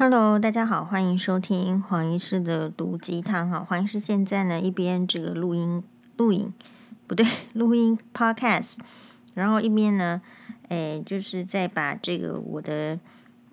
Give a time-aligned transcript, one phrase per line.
[0.00, 3.66] Hello，大家好，欢迎收听黄医师的毒鸡汤哈。
[3.68, 5.82] 黄医师现在呢一边这个录音
[6.16, 6.54] 录影
[7.08, 8.76] 不对， 录音 Podcast，
[9.34, 10.22] 然后一边呢，
[10.68, 13.00] 诶，就是在把这个我的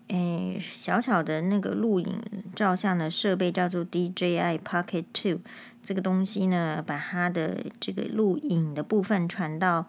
[0.10, 2.22] 诶小小的那个录影
[2.56, 5.40] 照相的设备叫做 DJI Pocket Two
[5.82, 9.88] 这个东西呢，把它的这个录影的部分传到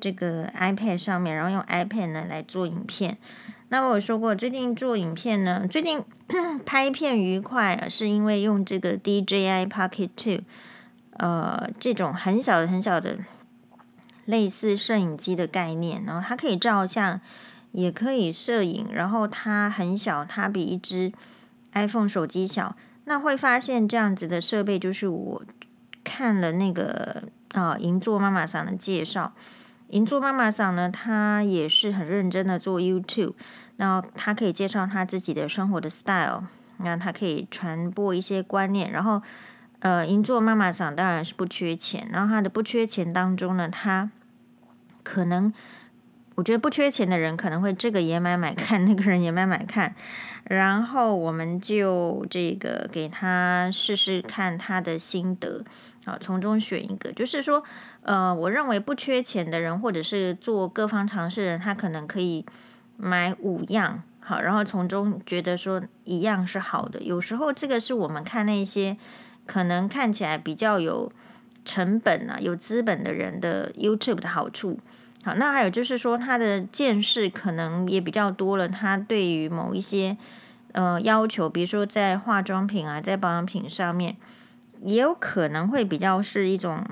[0.00, 3.18] 这个 iPad 上面，然后用 iPad 呢来做影片。
[3.68, 6.02] 那我说过，最近做影片呢，最近
[6.66, 10.40] 拍片愉快，是因为用这个 DJI Pocket Two，
[11.12, 13.18] 呃，这种很小的、很小的
[14.24, 17.20] 类似摄影机的概念，然后它可以照相，
[17.70, 21.12] 也可以摄影，然后它很小，它比一只
[21.72, 22.74] iPhone 手机小。
[23.04, 25.42] 那会发现这样子的设备，就是我
[26.02, 27.22] 看了那个
[27.52, 29.32] 啊银座妈妈桑的介绍。
[29.90, 33.34] 银座妈妈桑呢，她也是很认真的做 YouTube，
[33.76, 36.44] 然后她可以介绍她自己的生活的 style，
[36.78, 39.20] 那她可以传播一些观念，然后
[39.80, 44.10] 呃，银座妈妈桑当然是不缺钱，然后她的不缺钱当中呢，她
[45.02, 45.52] 可能
[46.36, 49.94] 我觉得不缺钱的人可能会这个也买买看，那个人也买买看，
[50.44, 55.64] 然后我们就这个给他试试看他的心得。
[56.06, 57.62] 啊，从中选一个，就是说，
[58.00, 62.46] 呃，我认为不缺钱的人，或者是做各方尝试的人，他可能可以
[62.96, 67.02] 买五样，好，然后从中觉得说一样是好的。
[67.02, 68.96] 有时候这个是我们看那些
[69.44, 71.12] 可能看起来比较有
[71.66, 74.78] 成本啊、有资本的人的 YouTube 的好处。
[75.22, 80.16] 好，那还有就是说，他的见识可能也比较多了，他对于某一些
[80.72, 84.16] 呃要求，比如说在化妆品啊，在保养品上面。
[84.82, 86.82] 也有可能会比较是一种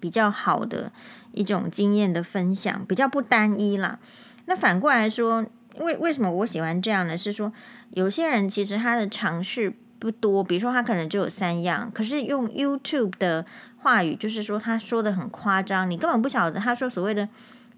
[0.00, 0.90] 比较好的
[1.32, 3.98] 一种经验的分享，比较不单一啦。
[4.46, 5.44] 那反过来说，
[5.76, 7.14] 为为什么我喜欢这样呢？
[7.14, 7.52] 是说
[7.90, 13.44] 有些人其实他的尝试不多，比如说他可能只有三样，可是用 YouTube 的
[13.80, 17.28] 话语，就是说他说的很夸张，你根本不晓得他说所谓的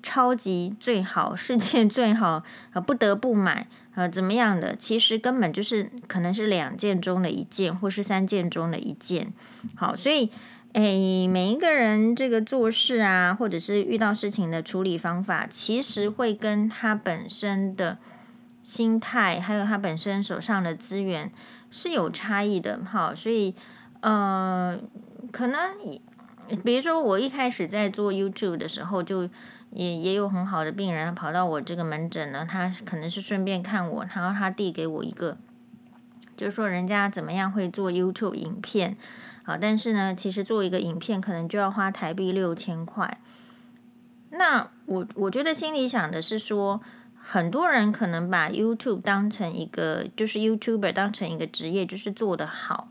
[0.03, 2.43] 超级最好、世界最好
[2.73, 3.67] 啊，不得不买。
[3.97, 4.75] 呃，怎么样的？
[4.77, 9.33] 其实根本就是可能是两件中的一件，或是三件中的一件。
[9.75, 10.31] 好，所以，
[10.73, 17.99] 诶，每一个人这个做事啊，或者是遇到事情的处理方法，其实会跟他本身的
[18.63, 21.31] 心态，还有他本身手上的资源
[21.71, 22.81] 是有差异的。
[22.89, 23.55] 好，所以，
[24.01, 24.79] 呃，
[25.33, 25.77] 可能，
[26.65, 29.29] 比如说我一开始在做 YouTube 的时候就。
[29.73, 35.39] 也也有很好的病人跑到我这个门诊呢，他可能是顺便看我，然后他递给我一个，
[36.37, 38.97] 就说人家怎么样会做 YouTube 影片，
[39.45, 43.21] 好，但是呢，其实做一个影片可能就要花台币六千块。
[44.31, 46.81] 那我我觉得心里想的是说，
[47.15, 52.89] 很多人可能把 YouTube 当成一个，就是 YouTuber 当成一个职业，就是做得好，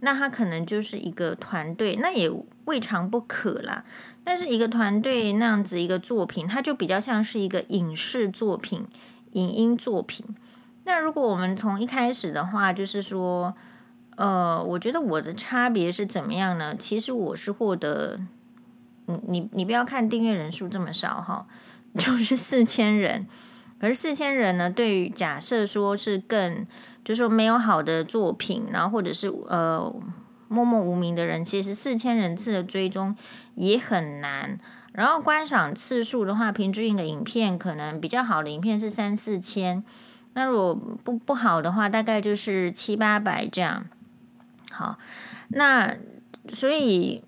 [0.00, 2.30] 那他可能就是一个团队，那也
[2.66, 3.84] 未尝不可啦。
[4.22, 8.86] 但是一个团队那样子一个作品，它就比较像是一个影视作品、
[9.32, 10.26] 影音作品。
[10.84, 13.54] 那如果我们从一开始的话，就是说，
[14.16, 16.76] 呃，我觉得我的差别是怎么样呢？
[16.76, 18.20] 其实我是获得，
[19.06, 21.46] 你你你不要看订阅人数这么少哈，
[21.96, 23.26] 就是四千人。
[23.80, 26.66] 可是四千人呢，对于假设说是更，
[27.08, 29.94] 就是说没有好的作品，然后或者是呃。
[30.50, 33.14] 默默无名的人，其实四千人次的追踪
[33.54, 34.58] 也很难。
[34.92, 39.84] 然后观赏次数的话，平均一个影片可能比较好的影片是三四千，
[40.32, 43.84] 那如果不不好的话，大概就是七八百这样。
[44.70, 44.96] 好，
[45.48, 45.94] 那
[46.48, 47.22] 所以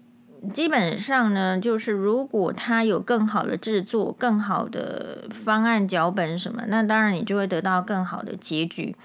[0.55, 8.97] 基本上呢，就是如果他有更好的制作、更好的方案、脚本什么，那当然你就会得到更好的结局。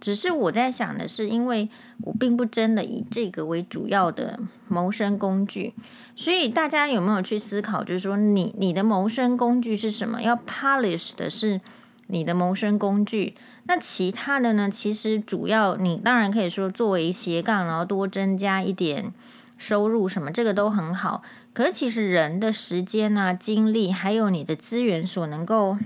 [0.00, 1.68] 只是我在想的是，因为
[2.02, 4.38] 我并不真的以这个为主要的
[4.68, 5.74] 谋生工具，
[6.14, 10.22] 所以大家有没有去思考，就是说你你的谋生工具是什么？
[10.22, 11.60] 要 polish 的是
[12.06, 14.70] 你的谋生工具，那其他的呢？
[14.70, 19.12] 其实主要你当然可以说作为斜杠，然后多增加一点
[19.56, 21.22] 收入什么，这个都很好。
[21.52, 25.76] 可是其实人的时间啊、精力，还有你的资源所能够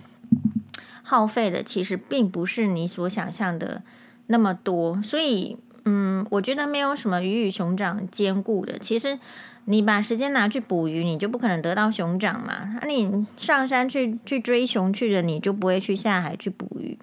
[1.03, 3.83] 耗费的，其实并不是你所想象的。
[4.29, 8.79] 那么多，所以嗯，我觉得没有什么鱼与熊掌兼顾的。
[8.79, 9.19] 其实
[9.65, 12.79] 你把时间拿去捕鱼，你就不可能得到熊掌嘛。
[12.81, 16.97] 那你上山去去追熊去了，你就不会去下海去捕鱼。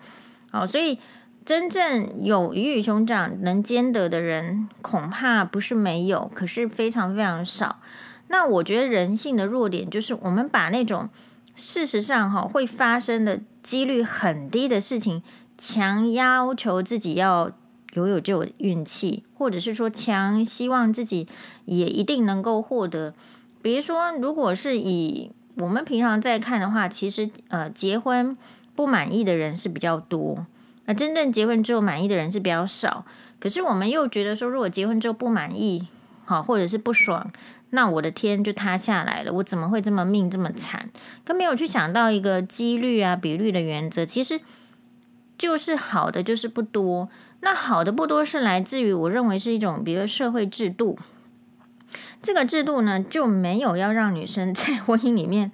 [0.50, 0.98] 好，所以
[1.46, 7.80] 真正有鱼与熊掌能兼得的人，恐怕不是没有，可是非常非常少。
[8.30, 11.10] 那我觉得人性的弱点就是，我们把那种
[11.56, 15.22] 事实上哈会发生的几率很低的事情。
[15.62, 17.52] 强要求自己要
[17.92, 21.28] 有有这种运气，或者是说强希望自己
[21.66, 23.14] 也一定能够获得。
[23.62, 28.38] 比如说，如果是以我们平常在看的话，其实呃，结婚
[28.74, 30.46] 不满意的人是比较多，
[30.86, 33.04] 那真正结婚之后满意的人是比较少。
[33.38, 35.90] 可是我们又觉得说，如果结婚之后不满意，
[36.24, 37.30] 好，或者是不爽，
[37.72, 39.32] 那我的天就塌下来了。
[39.34, 40.90] 我怎么会这么命这么惨？
[41.24, 44.40] 更没有去想到一个几率啊、比率的原则，其实
[45.38, 47.10] 就是好的就是不多。
[47.42, 50.98] 那好的不多是来自于我认为是一种，比如社会制度。
[52.22, 55.52] 这个制度呢，就没有要让女生 在婚姻里面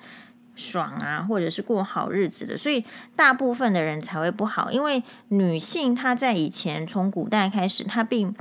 [0.55, 2.83] 爽啊，或者是过好日子的，所以
[3.15, 4.71] 大部分的人才会不好。
[4.71, 8.35] 因为女性她在以前从古代开始，她并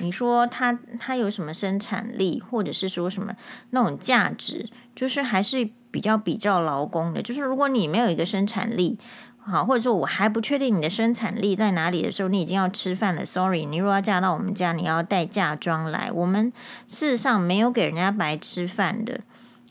[0.00, 3.34] 你说他他有什么生产力，或者是说什么
[3.70, 7.22] 那种价值，就是还是比较比较劳工的。
[7.22, 8.98] 就是如果你没有一个生产力。
[9.50, 13.24] 好，或者说我还不确定你的生产力在哪里的时候，你已经要吃饭了。
[13.24, 16.10] Sorry，你如果要嫁到我们家，你要带嫁妆来。
[16.12, 16.52] 我们
[16.86, 19.20] 事实上没有给人家白吃饭的。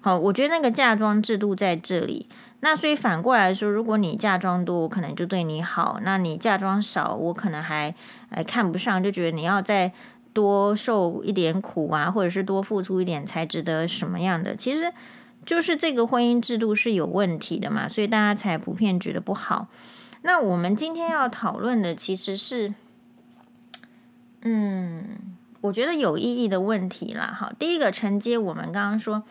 [0.01, 2.27] 好，我觉得那个嫁妆制度在这里。
[2.61, 7.93] 那所以反过来说，如果你嫁妆多，我可能就对你好；那你嫁妆少，我可能还
[8.31, 9.93] 还看不上，就觉得你要在
[10.37, 14.55] 多受一点苦啊，或者是多付出一点才值得什么样的。
[14.55, 14.93] 其实。
[15.45, 19.69] 就是这个婚姻制度是有问题的嘛，所以大家才普遍觉得不好。
[20.23, 22.73] 那我们今天要讨论的其实是，
[24.41, 25.05] 嗯，
[25.61, 27.33] 我觉得有意义的问题啦。
[27.33, 29.23] 好，第一个承接我们刚刚说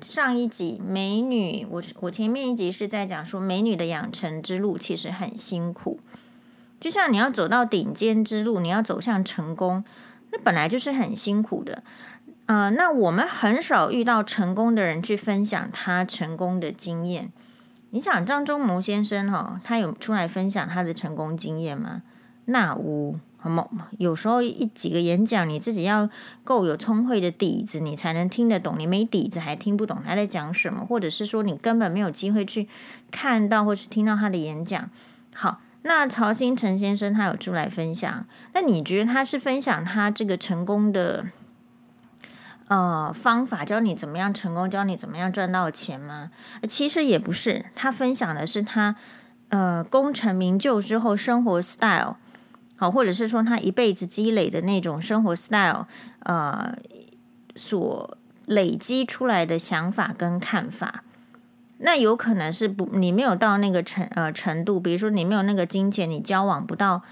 [0.00, 6.00] 上一集美女，我我前面一集是在讲说美女的养成之路其实很辛苦，
[6.80, 9.84] 就像你要走到顶尖之路，你要走向成功，
[10.36, 11.82] 那本来就是很辛苦的。
[12.46, 17.32] 啊、呃，那我们很少遇到成功的人去分享他成功的经验。
[17.90, 22.02] 你想张忠谋先生哈、哦，他有出来分享他的成功经验吗？
[22.44, 23.66] 那无，好吗？
[23.98, 26.08] 有时候一几个演讲，你自己要
[26.44, 28.76] 够有聪慧的底子，你才能听得懂。
[28.78, 32.68] 你没底子还听不懂他在讲什么，或者是说你根本没有机会去
[33.10, 34.90] 看到或是听到他的演讲。
[35.34, 41.26] 好，那曹兴诚先生他有出来分享，那你觉得他是分享他这个成功的？
[42.68, 46.32] 呃，方法教你怎么样成功，教你怎么样赚到钱吗？
[46.68, 48.96] 其实也不是，他分享的是他
[49.50, 52.16] 呃功成名就之后生活 style，
[52.74, 55.86] 好，或者是说他一辈子积累的那种生活 style，
[56.24, 56.76] 呃，
[57.54, 61.04] 所累积出来的想法跟看法。
[61.78, 67.02] 那有可能是不，你没有到那个程呃程度，比如说你没有那个金钱，你交往不到。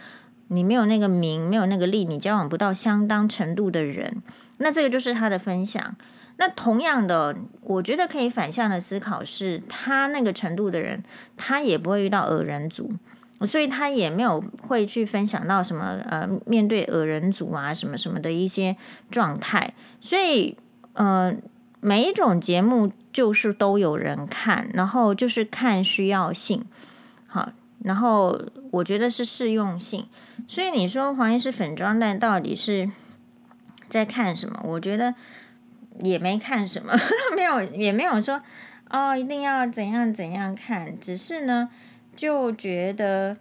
[0.49, 4.23] 你没有那个名，没有那个利，你交往不到相当程度的人，
[4.59, 5.97] 那这个就是他的分享。
[6.37, 11.03] 那同样的，我觉得可以反向的思考是，他那个程度的人，
[11.39, 12.93] 他也不会遇到恶人族，
[13.41, 18.77] 所以他也没有会去分享到什么呃，面对恶人族啊什么什么的一些
[19.11, 19.73] 状态。
[20.03, 20.59] 所以，
[20.93, 21.35] 呃，
[21.81, 26.67] 每一种节目就是都有人看，然后就是看需要性，
[27.27, 27.53] 好。
[27.85, 28.41] 然后
[28.71, 30.09] 我觉得是适用性，
[30.49, 32.91] 所以你说黄医师粉妆蛋到底是
[33.91, 34.59] 在看什么？
[34.65, 35.15] 我觉得
[36.01, 36.95] 也没看什么，
[37.37, 38.41] 没有也没有说
[38.89, 41.69] 哦一定要怎样怎样看，只是呢
[42.17, 43.37] 就觉得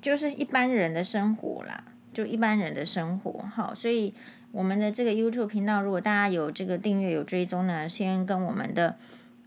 [0.00, 1.84] 就是一般人的生活啦，
[2.14, 3.44] 就一般人的生活。
[3.54, 4.14] 好，所以
[4.52, 8.96] 我们的这个 YouTube 频道，如果大家有这个订阅有追踪呢，先跟我们的。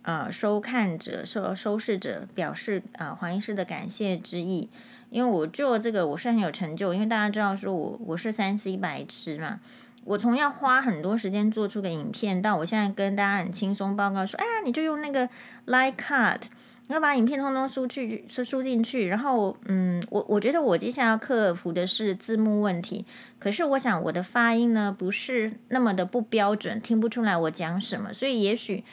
[0.05, 4.67] 呃，收看者、收收视者表示呃黄医师的感谢之意，
[5.09, 9.61] 因为我做这个我是很有成就，因为大家知道说我我是三 C 白痴嘛，
[10.03, 15.29] 我从要花很多时间做出个影片，到我现在跟大家很轻松报告说，哎呀，你就用那个
[15.67, 16.41] Live Cut，
[16.87, 23.05] 然后把影片通通输去输输进去，然后嗯，我我觉得我接下来要克服的是字幕问题，
[23.39, 28.83] 可是我想我的发音呢不是那么的不标准，听不出来我讲什么，所以也许。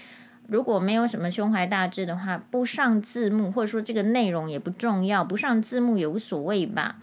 [0.49, 6.97] 如果没有什么胸怀大志的话，不上字幕，或者说这个内容也不重要，不上字幕也无所谓吧。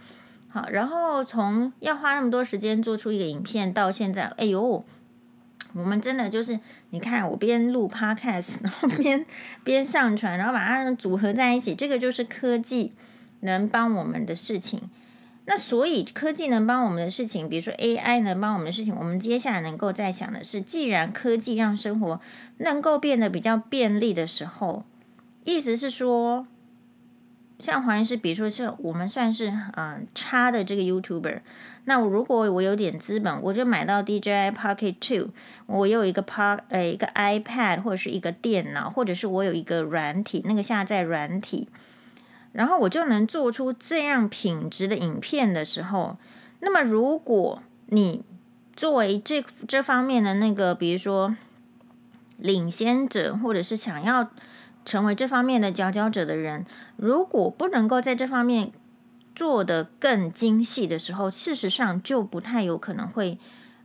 [0.50, 4.84] 好，然后从要花那么多时间做出一个影片到现在，哎呦，
[5.74, 6.60] 我们真的就是，
[6.90, 9.26] 你看我边录 podcast，然后 边
[9.64, 12.94] 边上传，然后把它组合在一起，这个就是科技
[13.42, 14.90] 能帮我们的事情。
[15.50, 22.20] 那所以科技能帮我们的事情，比如说 AI 能帮我们的事情，我们接下来能够再想的是，既然科技让生活
[22.58, 24.84] 能够变得比较便利的时候，
[25.46, 26.46] 意思是说，
[27.60, 31.40] 像黄医师，比如说是我们算是嗯、呃、差的这个 YouTuber，
[31.90, 35.30] 那我如果我有点资本，我就买到 DJI Pocket Two，
[35.68, 41.70] 我有一个 po 呃一个 iPad 或者是一个电脑，或者是我有一个软体，那个下载软体。
[42.52, 46.18] 然后我就能做出这样品质的影片的时候，
[46.60, 48.22] 那么如果你
[48.76, 51.38] 作为这这方面的那个，比如说
[52.36, 54.30] 领先者，或者是想要
[54.84, 56.66] 成为这方面的佼佼者的人，
[56.98, 58.74] 如果不能够在这方面
[59.38, 63.38] 做的更精细的时候，事实上就不太有可能会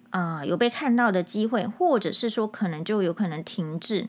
[0.08, 4.08] 啊、有被看到的机会，或者是说可能就有可能停滞。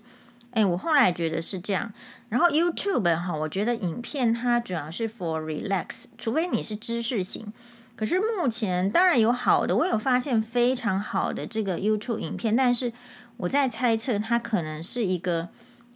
[0.51, 1.91] 哎，我后来觉得是这样。
[2.29, 7.51] 然后 YouTube 哈，我觉得影片它主要是 for relax，除非你是知识型。
[7.97, 12.93] 可是目前当然有好的，我有发现非常好的这个 YouTube 影片，但是
[13.35, 15.49] 我在猜测它可能是一个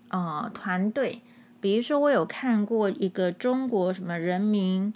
[0.09, 1.21] 呃团队，
[1.61, 4.93] 比如说我有看过一个中国什么人民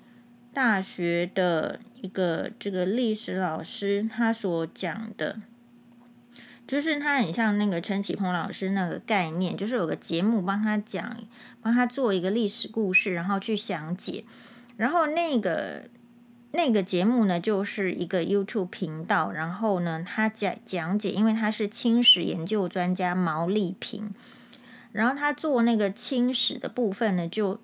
[0.53, 5.38] 大学的一个这个历史老师，他所讲的，
[6.67, 11.17] 就是他很像那个陈启鹏老师那个概念，就是有个节目帮他讲，
[11.62, 14.25] 帮他做一个历史故事，然后去详解，
[14.77, 15.84] 然后那个。
[16.53, 24.12] 那个节目呢，就是一个 YouTube 频道，然后呢，他讲讲解，因为他是清史研究专家毛利平，
[24.91, 27.62] 然后他做那个清史的部分呢，就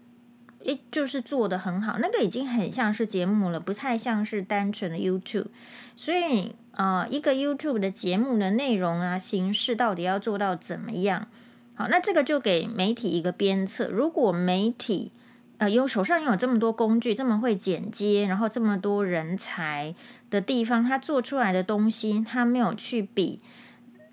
[0.68, 5.48] 诶，就是做得很好，那个已经很像是节目了，不太像是单纯的 YouTube，
[5.96, 11.28] 所以、呃，一个 YouTube 的节目的内容啊，形式到底要做到怎么样？
[11.74, 15.12] 好，那这个就给媒体一个鞭策，如果媒体。
[15.60, 19.96] 呃，有手上有这么多工具，这么会剪接，然后这么多人才
[20.30, 23.42] 的地方，他做出来的东西，他没有去比，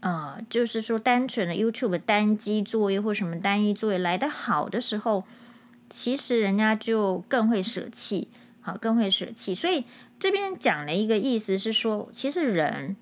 [0.00, 5.24] 呃，就是说单纯的 YouTube 单机作业或什么单一作业来的好的时候，
[5.88, 8.28] 其实人家就更会舍弃，
[8.60, 9.54] 好，更会舍弃。
[9.54, 9.84] 所以
[10.18, 12.96] 这边讲了一个意思是说，其实人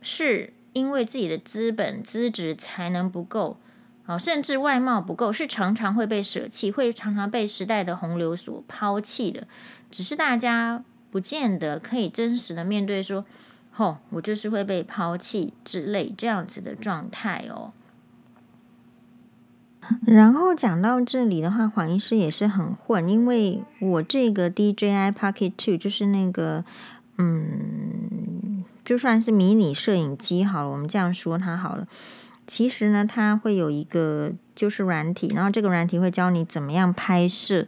[0.00, 3.58] 是因为自己的资本资质才能不够。
[4.04, 9.46] 哦，甚至外貌不够，是常常会被舍弃，会常常被时代的洪流所抛弃的。
[9.92, 10.82] 只是大家
[11.12, 13.24] 不见得可以真实的面对说，
[13.76, 17.72] 哦，我就是会被抛弃之类这样子的状态哦。
[20.06, 26.64] 然后讲到这里的话，黄医师也是很混，因为我这个 DJI Pocket Two 就是那个，
[27.18, 31.86] 嗯，就算是迷你摄影机好了，我们这样说它好了。
[32.46, 37.66] 其实呢，它会有一个就是软体，然后这个软体会教你怎么样拍摄，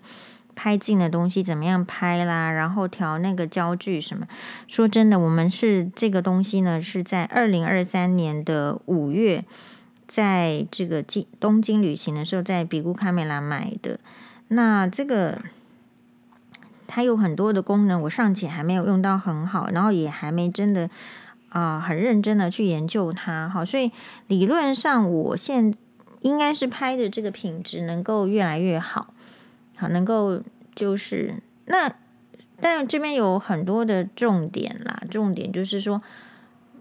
[0.55, 4.27] 拍近的东西怎么样拍啦，然后调那个焦距什么。
[4.67, 9.45] 说真的，我们是这个东西呢，是在二零二三年的五月，
[10.07, 13.99] 在这个京东京旅行的时候，在比固卡梅拉买的。
[14.49, 15.41] 那这个
[16.87, 20.91] 它有很多的功能，我尚且还没有用到很好，然后也还没真的。
[21.51, 23.93] 啊，很认真的去研究它，哈，所以
[24.27, 25.73] 理论上我现
[26.23, 29.15] 应该是拍的这个品质能够越来越好，
[29.77, 30.43] 好，能够
[30.75, 31.95] 就是那，
[32.61, 36.03] 但这边有很多的重点啦，重点就是说，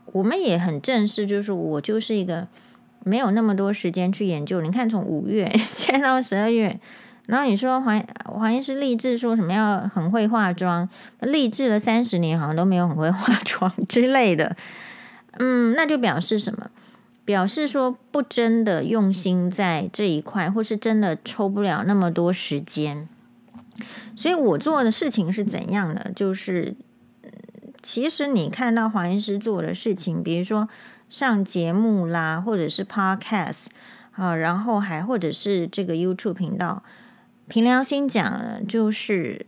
[0.07, 2.47] 我们也很正式，就是我就是一个
[3.03, 4.61] 没有那么多时间去研究。
[4.61, 6.79] 你看，从五月 现在到十二月。
[7.27, 10.89] 然后你说黄黄医师励志说什么要很会化妆，
[11.21, 14.57] 励志了三十年好像都没有很会化 妆之类的，
[15.37, 16.69] 嗯，那就表示什么？
[17.23, 23.07] 表示说不真的用心在这一块，或是真的抽不了那么多时间。
[24.17, 26.11] 所以我做的事情是怎样的？
[26.13, 26.75] 就是
[27.81, 30.67] 其实你看到黄医师做的事情，比如说
[31.13, 33.67] 上节目啦，或者是 Podcast
[34.13, 36.81] 啊，然后还或者是这个 YouTube 频道。
[37.47, 39.45] 凭良心讲，就是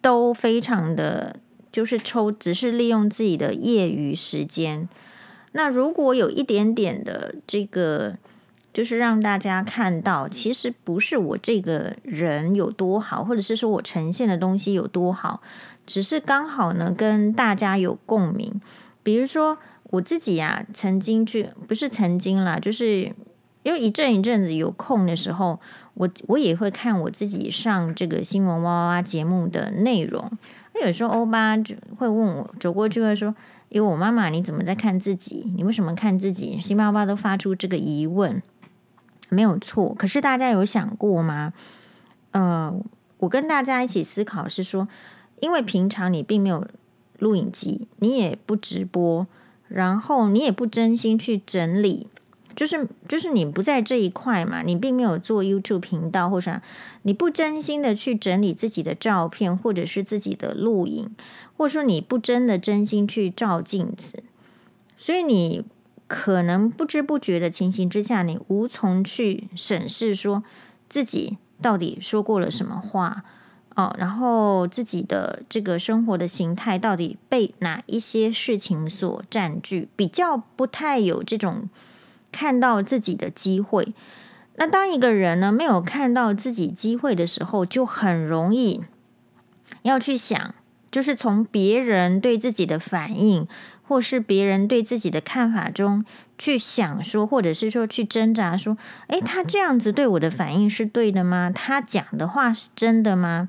[0.00, 1.40] 都非常的，
[1.72, 4.88] 就是抽，只是利用自己的业余时间。
[5.50, 8.16] 那如果有一点点的这个，
[8.72, 15.42] 就是让大家看到，其实不是我这个人有多好，或者是说我呈现的东西有多好，
[15.84, 18.60] 只是刚好呢跟大家有共鸣。
[19.02, 19.58] 比如说
[19.92, 23.12] 我自己呀、啊，曾经去，不是曾经啦，就是
[23.62, 25.60] 因为一阵一阵子有空的时候。
[25.94, 30.30] 我我也会看我自己上这个新闻哇哇哇节目的内容。
[30.72, 33.34] 那有时候欧巴就会问我，走过去会说
[33.68, 35.52] ：“因为我妈妈，你怎么在看自己？
[35.54, 38.42] 你为什么看自己？”新爸爸都发出这个疑问，
[39.28, 39.94] 没有错。
[39.94, 41.52] 可是大家有想过吗？
[42.30, 42.74] 呃，
[43.18, 44.88] 我跟大家一起思考是说，
[45.40, 46.66] 因为平常你并没有
[47.18, 49.26] 录影机，你也不直播，
[49.72, 52.06] 然后你也不真心去整理。
[52.54, 56.60] 就是就是你不在这一块嘛，你并没有做 YouTube 频道或者
[57.00, 61.08] 你不真心的去整理自己的照片，或者是自己的录影，
[61.56, 64.22] 或者说你不真的真心去照镜子，
[64.98, 65.64] 所以你
[66.06, 70.44] 可能不知不觉的情形之下，你无从去审视说
[70.90, 73.24] 自己到底说过了什么话
[73.74, 81.70] 哦，然后自己的这个生活的形态到底被哪一些事情所占据，比较不太有这种
[82.30, 83.94] 看到自己的机会。
[84.56, 88.82] 那当一个人呢，没有看到自己机会的时候，就很容易
[89.82, 90.54] 要去想，
[90.90, 93.48] 就是从别人对自己的反应，
[93.82, 96.04] 或是别人对自己的看法中
[96.42, 101.52] 去想说，或者是说去挣扎说，诶，他这样子对我的反应是对的吗？
[101.54, 103.48] 他讲的话是真的吗？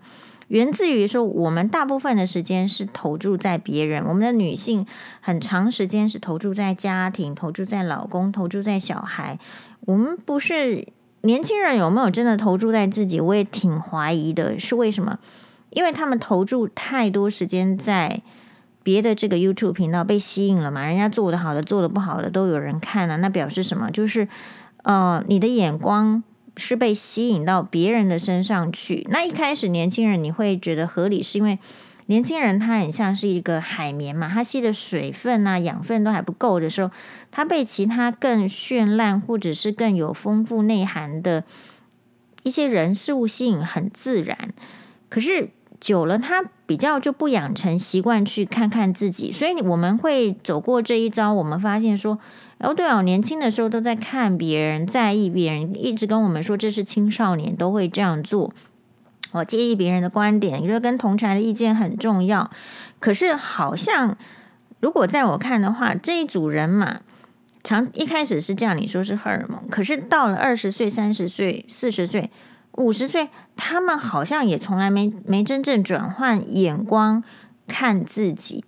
[0.50, 4.86] 源自于说，我们大部分的时间是投注在别人，我们的女性
[5.22, 9.40] 很长时间是投注在家庭，投注在老公，投注在小孩。
[9.88, 10.88] 我们不是
[11.22, 13.20] 年轻人，有没有真的投注在自己？
[13.20, 15.18] 我也挺怀疑的，是为什么？
[15.72, 18.22] 因为他们投注太多时间在
[18.84, 20.86] 别的这个 YouTube 频道，被吸引了嘛？
[20.86, 23.90] 人家做的好的，做的不好的都有人看了啊，那表示什么？
[23.90, 24.28] 就是
[24.84, 26.24] 呃，你的眼光
[26.58, 29.08] 是被吸引到别人的身上去。
[29.10, 31.58] 那一开始年轻人你会觉得合理，是因为。
[32.08, 36.92] 年轻人他很像是一个海绵嘛，他吸的水分啊、养分都还不够的时候，
[37.32, 41.46] 他被其他更绚烂或者是更有丰富内涵的
[42.44, 44.54] 一些人事物吸引，很自然。
[45.08, 51.32] 可是久了，他比较就不养成习惯去看看自己，所以我们会走过这一招。
[51.32, 52.18] 我们发现说，
[52.58, 58.52] 哦，对哦，年轻的时候都在看别人，在意别人，一直跟我们说这是青少年都会这样做。
[59.34, 62.50] 我介意别人的观点，觉得跟同侪的意见很重要。
[63.00, 64.18] 可是好像，
[64.80, 67.02] 如果在我看的话，这一组人嘛，
[67.64, 69.70] 常一开始是这样，你说是荷尔蒙。
[69.70, 72.32] 可是到了二十岁、三十岁、四十岁、
[72.78, 77.24] 五十岁，他们好像也从来没没真正转换眼光
[77.68, 78.64] 看自己。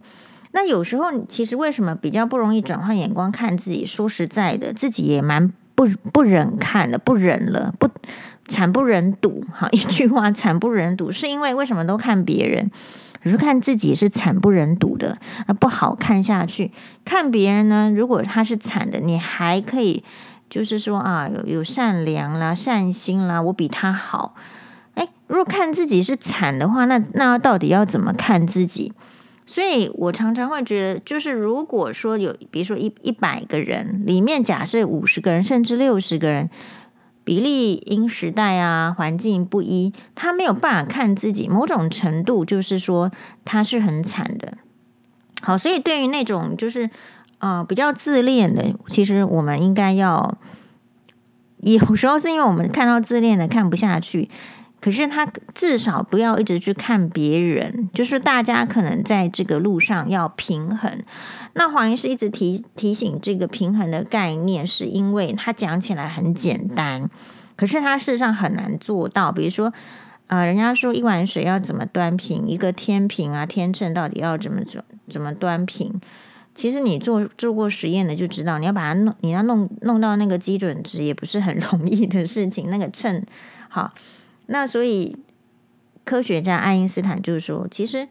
[0.52, 3.86] 那有时候，其实为什么比较不容易转换眼光看自己？
[3.86, 7.90] 说实在的，自己也蛮不不忍看的，不忍了，不。
[8.48, 12.70] 惨不忍睹，哈，一句话，惨不忍睹，是因为为什么都看别人，
[13.24, 16.72] 可是看自己是惨不忍睹的，那不好看下去。
[17.04, 20.04] 看别人呢，如果他是惨的，你还可以，
[20.50, 24.36] 就是说啊，有有善良啦、善心啦，我比他好。
[24.96, 28.94] 诶，如果看自己是惨的话，那那到底要怎么看自己？
[29.46, 36.50] 所以我常常会觉得，就是如果说有，比如说一一百个人里面，假设五十个人，甚至六十个人。
[37.24, 43.12] 比例因时代啊环境不一，他没有办法看自己，某种程度就是说
[43.44, 44.60] 他是很惨的。
[45.42, 46.88] 好，所以对于那种就是
[47.40, 50.38] 呃比较自恋的，其实我们应该要，
[51.58, 54.30] 有时候是因为我们看到自恋的看不下去。
[54.82, 61.02] 可是他至少不要一直去看别人，就是大家可能在这个路上要平衡。
[61.54, 67.10] 那黄医师一直提提醒这个平衡的概念，是因为他讲起来很简单，
[67.56, 69.32] 可是他事实上很难做到。
[69.32, 69.74] 比如说，
[70.28, 76.00] 呃，人家说一碗水要怎么端平，一个天平啊天秤到底要怎么怎怎么端平？
[76.56, 82.70] 其实你做做过实验的就知道，你要把它弄，你要弄弄到那个基准值，也不是很容易的事情。
[82.70, 83.24] 那个秤，
[83.70, 83.94] 好。
[84.48, 85.18] 那所以，
[86.04, 88.08] 科学家爱因斯坦就是说，其实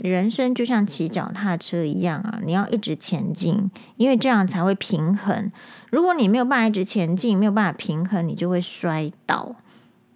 [0.00, 5.50] 人生就像骑脚踏车一样啊，你要一直前进，因为这样才会平衡。
[5.90, 9.54] 如果你没有办法一直前进，没有办法平衡，你就会摔倒。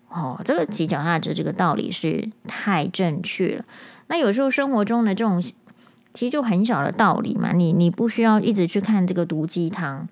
[0.09, 3.65] 哦，这个骑脚踏车这个道理是太正确了。
[4.09, 5.41] 那有时候生活中的这种
[6.15, 10.09] 其实就很小的道理嘛，你你不需要一直去看这个毒鸡汤。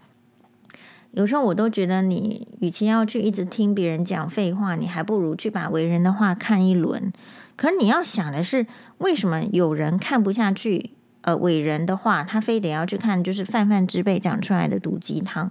[1.12, 7.12] 有时候我都觉得，你与其要去一直听别人讲废话，你还不如去把伟人的话看一轮。
[7.56, 8.66] 可是你要想的是，
[8.98, 10.90] 为什么有人看不下去？
[11.22, 15.50] 呃，伟人的话，他非得要去看，就是泛泛之辈讲出来的毒鸡汤。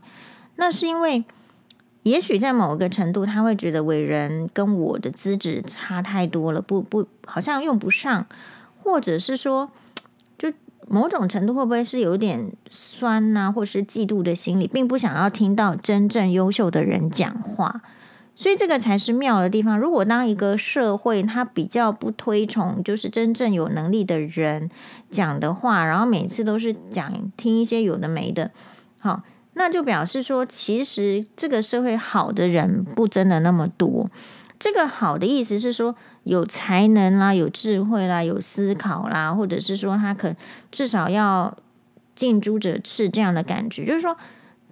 [0.56, 1.26] 那是因为，
[2.04, 8.26] 也许在某个程度，他会觉得伟人跟我的资质差太多了，不不，好像用不上，
[8.82, 9.70] 或者是说。
[10.90, 17.82] 某种程度会不会是有点酸呐、或是嫉妒的心理，并不想要听到真正优秀的人讲话，
[18.36, 19.78] 所以这个才是妙的地方。
[19.78, 24.70] 如果当一个社会它比较不推崇，就是真正有能力的人
[25.10, 28.52] 讲的话，然后每次都是讲听一些有的没的，
[29.00, 29.24] 好，
[29.54, 34.10] 那就表示说，其实这个社会好的人不真的那么多。
[34.58, 40.36] 这个好的意思是说，有才能啦，有智慧啦，有思考啦，或者是说他可
[40.72, 41.58] 至少要
[42.16, 44.16] 近朱者赤这样的感觉，就是说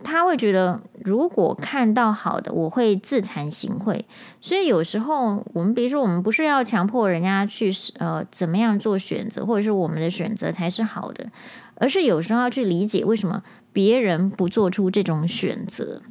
[0.03, 3.99] 他会觉得，如果看到好的，我会自惭形秽。
[4.39, 11.31] 所以有时候我们比如说，我们不是要强迫人家去呃怎么样做选择，或者是我们的选择才是好的，
[11.75, 13.41] 而是有时候要去理解为什么
[13.73, 16.03] 别人不做出这种选择。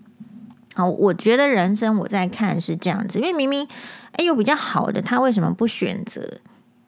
[0.76, 3.66] 好，我觉得人生我在看是这样子，因为明明
[4.12, 6.40] 哎有比较好的，他为什么不选择？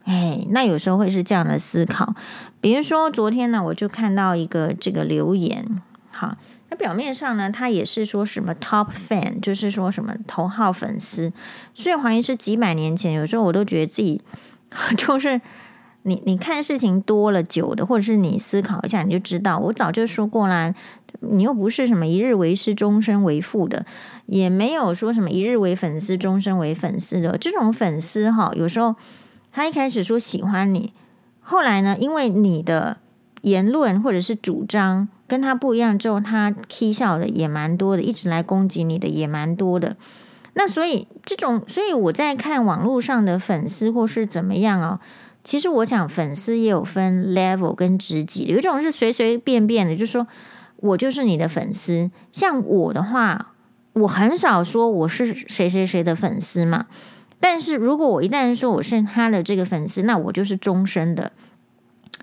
[0.05, 2.15] 哎，那有时候会是这样的思考。
[2.61, 5.81] 比如说昨天呢，我就看到一个这个留言，
[6.13, 6.37] 好，
[6.69, 11.33] 那表面上呢，他也是说什么 top fan，就是说什么头号粉丝，
[11.73, 14.21] 所以怀疑是几百年前，有时候我都觉得自己
[14.99, 15.41] 就是。
[16.03, 19.59] 你你看事情多了久的，或者是你思考一下，你就知道。
[19.59, 20.73] 我早就说过啦，
[21.21, 23.85] 你又不是什么一日为师，终身为父的，
[24.27, 27.37] 也没有说什么一日为粉丝，终身为粉丝的。
[27.39, 28.95] 这种粉丝哈，有时候
[29.53, 30.93] 他一开始说喜欢你，
[31.41, 32.99] 后来呢，因为你的
[33.43, 39.97] 言论或者是主张跟他不一样之后，他踢笑的也蛮多的，一直来攻击你的也蛮多的。
[40.55, 44.99] 那所以这种，所以我在看网络上的粉丝或是怎么样哦。
[45.45, 50.27] 其实我想，粉丝也有分 level 跟职级，有一种是随随便便的，就是说
[50.79, 52.11] 我就是你的粉丝。
[52.33, 53.53] 像我的话，
[53.93, 56.87] 我很少说我是谁谁谁的粉丝嘛。
[57.41, 61.31] 但是如果我一旦说我是他的这个粉丝，那我就是终身的，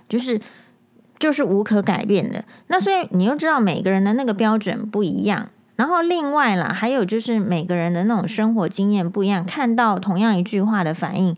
[0.10, 0.42] 就是
[1.18, 2.44] 就是无可改变的。
[2.68, 11.38] 那所以你又知道每个人的那个标准不一样，然后另外啦，还有就是每个人的那种生活经验不一样，看到同样一句话的反应。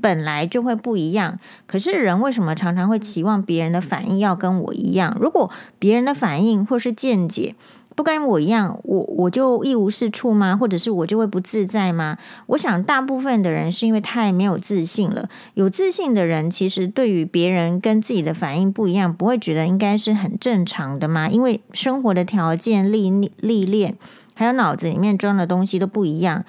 [0.00, 5.16] 本来就会不一样，可是人为什么常常会期望别人的反应要跟我一样？
[5.20, 7.54] 如果别人的反应或是见解
[7.94, 10.54] 不跟我一样，我我就一无是处吗？
[10.54, 12.18] 或者是我就会不自在吗？
[12.48, 15.30] 我想大部分的人是因为太没有自信了。
[15.54, 21.30] 有自信的人其实对于别人跟自己的反应不一样，不会觉得应该是很正常的吗？
[21.30, 23.08] 因为生活的条件、历
[23.40, 23.96] 历练，
[24.34, 26.44] 还有脑子里面装的东西都不一样。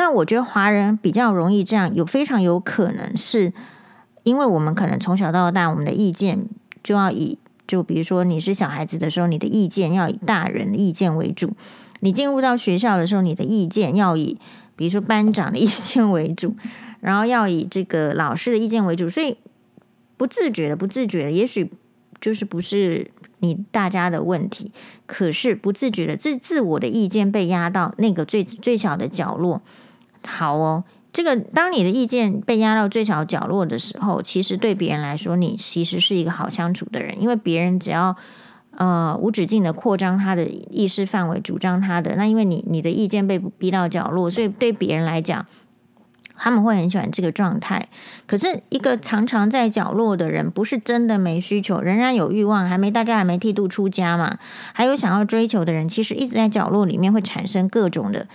[0.00, 3.52] 那我觉得华人比较容易这样，有非常有可能是
[4.22, 6.46] 因为我们可能从小到大，我们的意见
[6.82, 7.36] 就要以，
[7.66, 11.50] 就比如说你是小孩子的时候，你的意见要以大人的意见为主；
[12.00, 14.38] 你进入到学校的时候，你的意见要以，
[14.74, 16.56] 比如说班长的意见为主，
[17.00, 19.06] 然后要以这个老师的意见为主。
[19.06, 19.36] 所以
[20.16, 21.70] 不自觉的，不自觉的，也许
[22.18, 23.10] 就是不是。
[23.42, 24.70] 你大家的问题，
[25.06, 29.62] 可是不自觉的自自我的意见被压到那个最最小的角落。
[30.26, 38.16] 好哦，这个当你的意见被压到最小角落的时候，其实对别人来说，你其实是一个好相处的人，因为别人只要
[38.76, 45.46] 呃无止境的扩张他的意识范围，主张他的，那因为你你的意见被逼到角落，所以对别人来讲。
[46.42, 47.86] 他们会很喜欢这个状态，
[48.26, 54.38] 可是一个常常在角落的人，不是真的没需求，仍然有欲望，还没大家还没剃度出家嘛，
[54.72, 58.26] 还有想要追求的人，其实一直在角落里面会产生各种的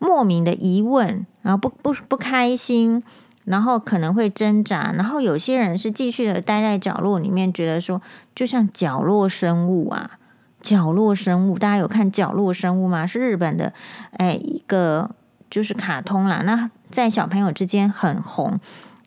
[0.00, 3.00] 莫名的疑问，然后不不不开心，
[3.44, 8.02] 然后可能会挣扎，然后有些人是继续的待在角落里面，觉得说
[8.34, 10.18] 就像角落生物啊，
[10.60, 13.06] 角落生物，大家有看角落生物吗？
[13.06, 13.72] 是日本的，
[14.18, 15.10] 哎，一个
[15.48, 16.70] 就是卡通啦，那。
[16.90, 18.58] 在小朋友之间很红，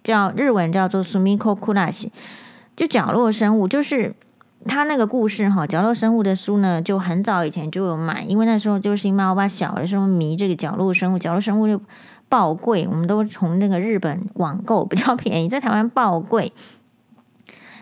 [0.01, 2.07] 叫日文叫做 Sumiko Kurashi，
[2.77, 4.15] 就角落生物，就是
[4.67, 5.65] 他那个故事哈。
[5.67, 11.81] 角落生物的书呢，就很早以前就有买，因为那时候就是因为我把小的时候迷这个角落生物，角落生物就
[12.29, 16.51] 爆贵，我们都从那个日本网购比较便宜，在台湾爆贵，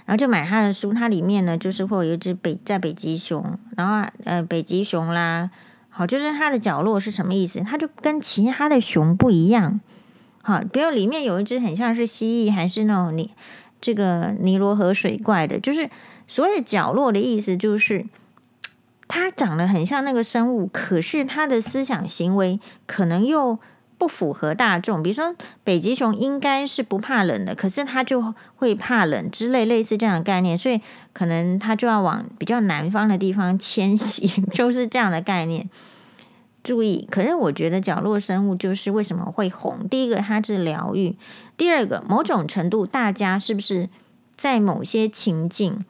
[0.05, 5.49] 然后就买他的书，它里面呢就是会有一只北在北极熊，然后呃北极熊啦，
[5.89, 7.61] 好，就是它的角落是什么意思？
[7.61, 9.79] 它就跟其他的熊不一样。
[10.43, 13.29] 好，比如里面有一只很像是蜥蜴，还是那种尼
[13.79, 15.87] 这个尼罗河水怪的，就是
[16.31, 18.05] 所谓角落的意思，就是
[19.09, 23.59] 它长得很像那个生物，可是它的思想行为可能又
[23.97, 25.03] 不符合大众。
[25.03, 30.79] 比如说北极熊应该是不怕冷的，可是它就会怕冷之类类似这样的概念，所以
[31.11, 35.69] 可能它就要往比较南方的地方迁徙， 就是这样的概念。
[36.63, 39.85] 注意，可是我觉得角落生物就是为什么会红？
[39.89, 41.17] 第一个，它是疗愈；
[41.57, 43.89] 第二个，某种程度，大家是不是
[44.37, 45.83] 在某些情境，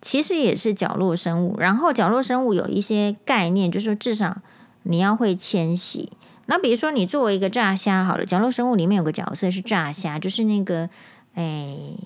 [0.00, 1.56] 其实也是角落生物？
[1.58, 4.38] 然后，角落生物有一些概念，就是至少
[4.82, 6.10] 你要会迁徙。
[6.46, 10.88] 那比如说，你作为一个炸虾，好了，角落生物里面有个角色是炸虾，就是那个
[11.34, 11.96] 诶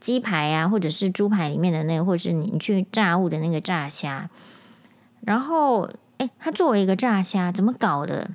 [0.00, 4.30] 鸡排啊，或者是猪排里面的那个，或者是你去炸物的那个炸虾，
[5.20, 5.90] 然后。
[6.20, 8.28] 诶，他作为一个炸虾，怎么搞的？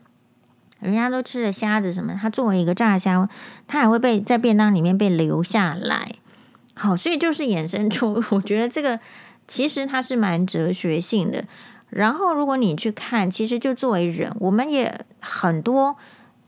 [0.80, 3.30] 人家都吃了虾子什么，他作为一个炸虾，
[3.67, 6.15] 他还会被在便当里面被留下来。
[6.76, 9.00] 好，所以就是衍生出， 我觉得这个
[9.48, 11.46] 其实它是蛮哲学性的。
[11.90, 15.96] 然后如果你去看，其实就作为人，我们也很多，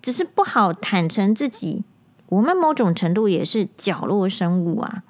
[0.01, 1.83] 只是不好坦诚自己，
[2.27, 5.03] 我们某种程度也是角落生物啊，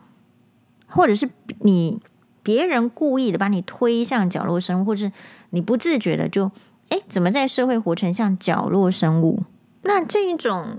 [0.87, 1.99] 或者是你。
[2.43, 5.11] 别人故意的把你推向角落生物，或是
[5.49, 6.49] 你不自觉的就
[6.87, 9.43] 诶，怎么在社会活成像角落生物？
[9.81, 10.77] 那这一种，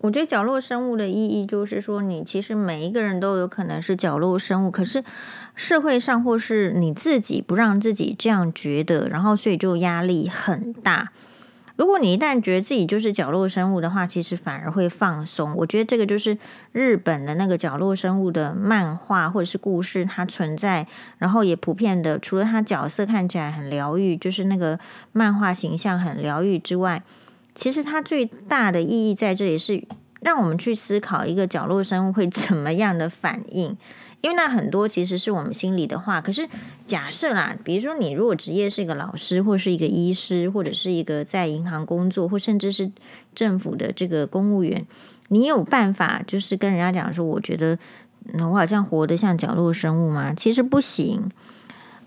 [0.00, 5.02] 我觉得角落生物的意义就是说，你其实每一个人都有可能是角落生物，可是
[5.54, 11.10] 社会上或是你自己不让自己这样觉得，然后所以就压力很大。
[11.74, 15.54] 如果你一旦觉得自己就是角落生物的话，其实反而会放松。
[15.58, 16.36] 我觉得这个就是
[16.72, 24.80] 日本的那个角落生物的漫画或者是故事，它存在，然后也普遍的，除了它角色看起来很疗愈，就是那个
[25.12, 27.04] 漫画形象很疗愈之外，
[27.58, 29.82] 其实它最大的意义在这里是
[30.20, 33.76] 让我们去思考一个角落生物会怎么样的反应。
[34.20, 36.48] 因为那很多其实是我们心里的话，可是
[36.86, 42.92] 假设啦，比如说你如果职业是一个老师，或是一个医师，或者是一个在银行工作，或甚至是
[43.34, 44.86] 政府的这个公务员，
[45.26, 47.76] 你有办法就是跟人家讲说，我觉得
[48.38, 50.32] 我好像活得像角落生物吗？
[50.32, 51.28] 其实不行。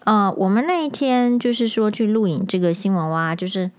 [0.05, 3.71] 呃，我们那一天就是说去录影这个新闻哇，就是。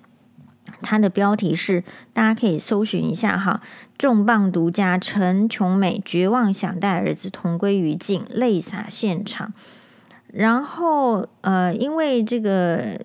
[0.81, 3.61] 它的标题是，大家可以搜寻一下哈。
[3.99, 9.53] 重磅独家，陈琼美绝望想带儿子同归于尽，泪洒现场。
[10.29, 13.01] 然后呃，因为这个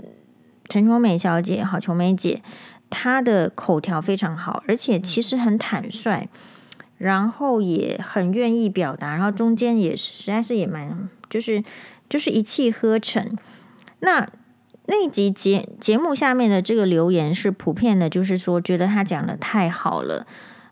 [0.70, 2.42] 陈琼美小姐哈，琼美姐，
[2.90, 6.30] 她的口条非常好，而且其实很坦率，
[6.98, 11.64] 然后也很愿意表达，然后中间也实在是也蛮，就是
[12.08, 13.36] 就是一气呵成。
[14.00, 14.30] 那。
[14.90, 20.26] 那集节节目下面的这个留言是普遍的，就是说觉得他讲的太好了，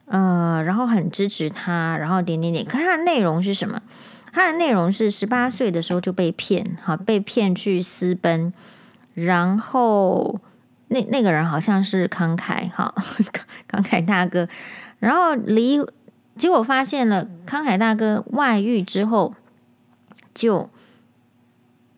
[0.06, 2.64] 呃，然后很支持他，然后点点点。
[2.64, 3.82] 可他的内容是什么？
[4.32, 8.54] 他的内容是十八岁的时候就被骗，哈，被骗去私奔，
[9.14, 10.40] 然后
[10.88, 12.96] 那那个人好像是慷慨，哈，
[13.70, 14.48] 慷慨大哥，
[15.00, 15.86] 然后离，
[16.38, 19.34] 结果发现了慷慨大哥外遇之后
[20.34, 20.70] 就。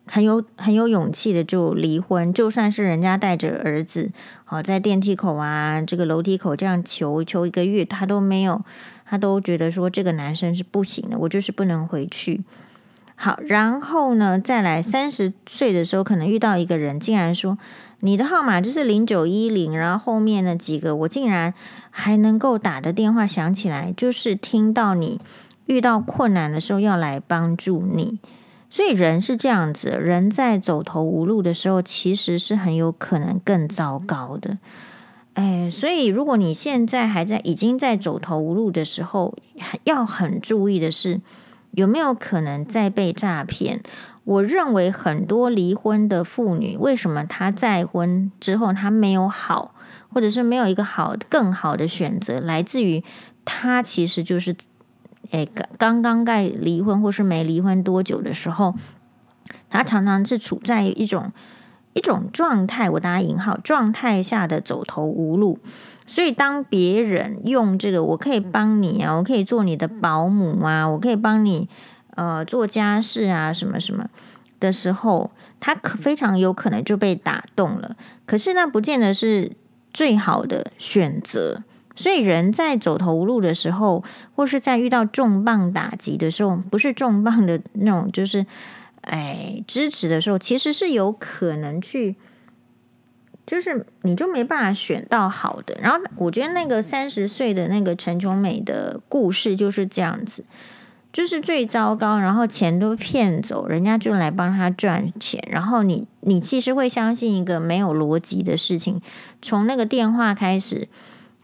[0.08, 4.12] 很有很有勇气的就离婚，就算是人家带着儿子，
[4.46, 8.64] 好在电梯口啊，这个楼梯口这样求求一个月，他都没有，
[9.06, 12.44] 他都觉得说这个男生是不行的，我就是不能回去。
[13.20, 17.58] 好，然后呢，再来三十岁的时候，可能遇到一个人，竟然说
[18.02, 21.52] 你的号码就是零九一零，然后后面那几个我竟然
[21.90, 25.20] 还能够打的电话响起来，就是听到你
[25.66, 28.20] 遇到困难的时候要来帮助你。
[28.70, 34.58] 所以人是这样子，人在走投无路的时候，其实是很有可能更糟糕的。
[35.36, 39.34] 哎，所以如果你现在还在已经在走投无路的时候，
[39.86, 41.22] 要很注意的是，
[41.72, 43.82] 有没有可能再被诈骗？
[44.26, 49.74] 我认为很多离婚的妇女，为什么她再婚之后她没有好，
[50.14, 53.02] 或者是没有一个好更好的选择，来自于
[53.46, 54.54] 她其实就是。
[55.32, 58.76] 哎，刚刚刚离婚或是没离婚多久的时候，
[59.70, 61.32] 他常常是处在一种
[61.94, 65.60] 一种状态，我打引号状态下的走投无路。
[66.06, 71.68] 所以，当别人用这个“我可以帮你啊，我可以做你的保姆啊，我可以帮你
[72.16, 74.08] 呃做家事啊，什么什么”
[74.60, 77.98] 的时候，他可非常有可能就被打动了。
[78.26, 79.52] 可是，那不见得是
[79.92, 81.64] 最好的选择。
[81.98, 84.04] 所以，人在走投无路的时候，
[84.36, 88.46] 或是在遇到重磅打击的时候，不是重磅的那种，就是
[89.02, 92.16] 哎支持的时候，其实是有可能去，
[93.48, 95.76] 就是你就没办法选到好的。
[95.82, 100.46] 然后，我觉得那个三十岁的那个陈琼美的故事就是这样子，
[101.12, 109.02] 就是最糟糕，然后钱都骗走，人家就来帮他赚钱，然后你你其实会相信一个没有逻辑的事情，
[109.42, 110.88] 从那个电话开始。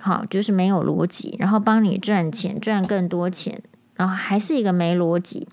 [0.06, 3.62] 好，就是没有逻辑，然后帮你赚钱，赚更多钱，
[3.96, 5.48] 然后还是一个没逻辑。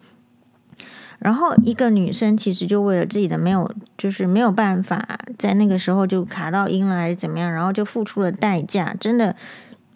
[1.20, 9.36] 然后一个女生其实就为了自己的没有，就是没有办法在那个时候就卡到阴了，还是怎么样，然后就付出了代价，真的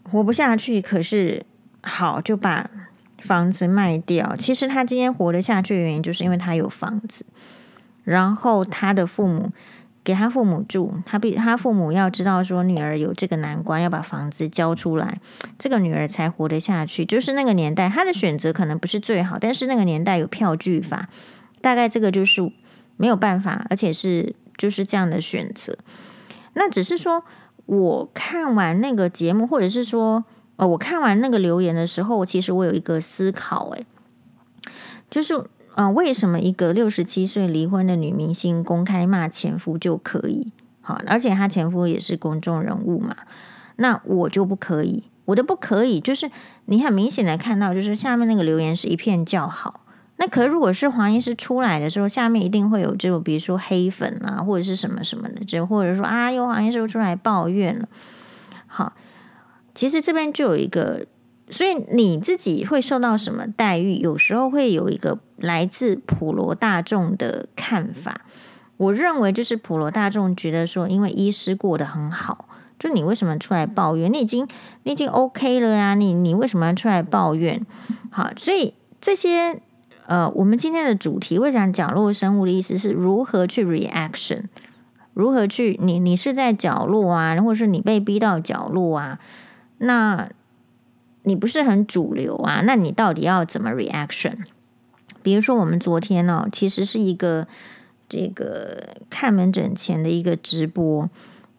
[0.09, 0.81] 活不下去。
[0.81, 1.45] 可是
[1.83, 2.71] 好，就把
[3.19, 4.37] 房子卖掉。
[4.37, 7.27] 其实她今天活得下去的原因，就是因为她有房子，
[8.05, 9.51] 然后她的父母。
[10.05, 15.19] 给他父母住，他比他父母要知道说女儿有这个难关，要把房子交出来，
[15.59, 17.07] 这个女儿才活得下去。
[17.07, 21.09] 就是那个年代，他的选择可能不是最好，但是那个年代有票据法，
[21.62, 22.53] 大概这个就是
[22.99, 25.79] 没有办法，而且是就是这样的选择。
[26.53, 27.25] 那只是说，
[27.64, 33.87] 我看完那个节目，或者是说，呃，我看完那个留言的时候，其实我有一个思考，诶，
[35.11, 35.47] 就是。
[35.77, 40.53] 嗯、为什么一个六十七岁离婚的女明星公开骂前夫就可以？
[40.81, 43.17] 好，而且她前夫也是公众人物嘛，
[43.77, 45.05] 那我就不可以。
[45.27, 46.31] 我的不可以，就是
[46.67, 49.81] 你很明显的看到，就是下面那个留言是一片叫好，
[50.17, 57.89] 那可如果是黄医师出来的时候，下面一定会有这种，比如说黑粉啊，或者是什么什么的，这或者说啊，有黄医师出来抱怨了。
[58.67, 58.93] 好，
[59.75, 61.07] 其实这边就有一个，
[61.50, 68.22] 所以你自己会受到什么待遇，有时候会有一个来自普罗大众的看法。
[68.76, 74.12] 我认为就是普罗大众觉得说，因为医师过得很好，就你为什么出来抱怨？
[74.12, 74.48] 你已经
[74.83, 77.64] 你已经 OK 了呀，你你为什么要出来抱怨？
[78.11, 79.61] 好，所以这些。
[80.07, 84.42] 呃，我们今天的主题会讲角落生物的意思是如何去 reaction，
[85.14, 89.18] 如何去你你是在角落啊，或者是你被逼到角落啊，
[89.78, 90.28] 那
[91.25, 94.37] 你不是很主流啊，那你到底要怎么 reaction？
[95.23, 97.49] 比如说我们昨天呢，其实是一个
[98.09, 101.09] 这个看门诊前的一个直播，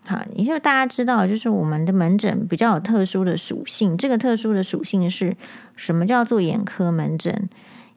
[0.06, 5.36] 好，也就大家知道，就是我们的门诊比较有特殊的属性，这个特殊的属性是
[5.76, 7.50] 什么叫做眼科门诊？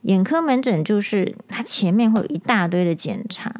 [0.02, 3.52] 眼科门诊就是它前面会有一大堆的检查，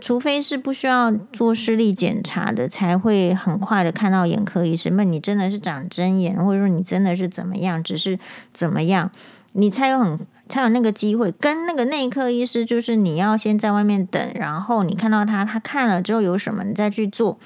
[0.00, 4.96] 除非是不需要做视力检查的，才会很快的看到眼科医生。
[4.96, 8.18] 那你真的是长针眼，或者说你真的是怎么样，只是
[8.52, 9.10] 怎么样，
[9.52, 10.18] 你才有很
[10.48, 17.38] 才有那个机会跟那个内科医师，就是你要先在外面等，然后你看到他，他看了之后有什么，你再去做。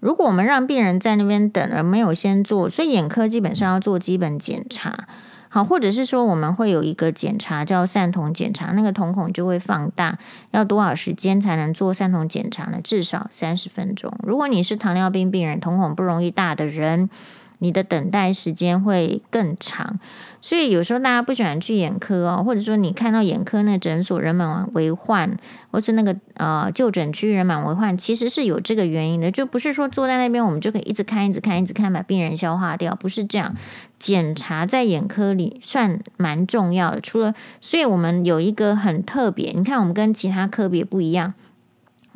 [0.00, 5.06] 如果我们让病人在那边等而没有先做，所以眼科基本上要做基本检查。
[5.48, 10.18] 好，或者是说我们会有一个检查叫散瞳检查，那个瞳孔就会放大，
[10.50, 12.78] 要多少时间才能做散瞳检查呢？
[12.82, 14.12] 至少三十分钟。
[14.22, 17.08] 如果你是糖尿病病人，瞳孔不容易大的人，
[17.58, 19.98] 你的等待时间会更长。
[20.42, 25.36] 所以有时候大家不喜欢去眼科哦，或者说你看到眼科那诊所人满为患，
[25.72, 33.56] 或是那个呃就诊区人满为患，其实是有这个原因的，就不是说坐在那边我们就可以一直看、一直看、一直看，把病人消化掉，不是这样。
[33.98, 41.34] 检查在眼科里算蛮重要的，除了，所以我们有一个很特别，你看我们跟其他科别不一样，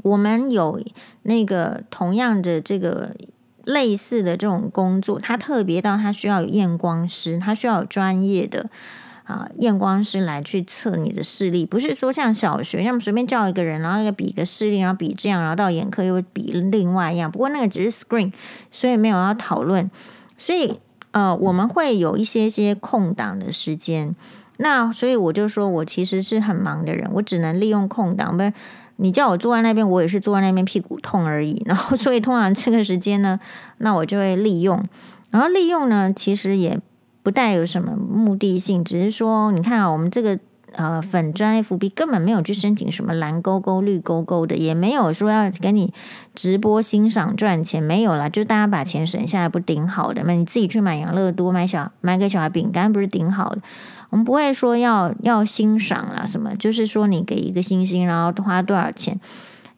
[0.03, 0.81] 我们有
[1.23, 3.17] 那个同样的这个。
[3.65, 8.69] 类似的这种工作，它特别到它需要有验光师，它需要有专业的
[9.25, 17.31] 啊验光师来去测你的视力，不是说像小学，要么随便叫一个人，然后要比个视力，然后比这样，然后到眼科又比另外一样。
[17.31, 18.33] 不过那个只是 screen，
[18.71, 19.91] 所以没有要讨论。
[20.37, 20.79] 所以
[21.13, 24.15] 呃，我们会有一些些空档的时间，
[24.57, 28.55] 那所以我就说我其实是很忙的人，我只能利用空档呗。
[29.01, 31.63] 你叫我坐在那边，我也是坐在那边屁股痛而已。
[31.67, 33.41] 然后， 所以通常这个时间呢，
[33.79, 34.85] 那我就会利用。
[35.31, 36.79] 然后利用呢，其实也
[37.23, 40.39] 不带有什么目的性，只是说，你看啊，我们这个
[40.73, 45.93] 呃粉专 FB 根本没有去申请什么蓝勾勾、绿勾勾的，也没有说要给你
[46.35, 50.33] 直播欣赏赚钱，没有啦，就大家把钱省下来不顶好的嘛？
[50.33, 53.63] 你自己去买养乐多，买小买给小孩饼干，不是顶好的。
[54.11, 59.19] 我们不会说要要欣赏啊什么，就是说你给一个星星，然后花多少钱，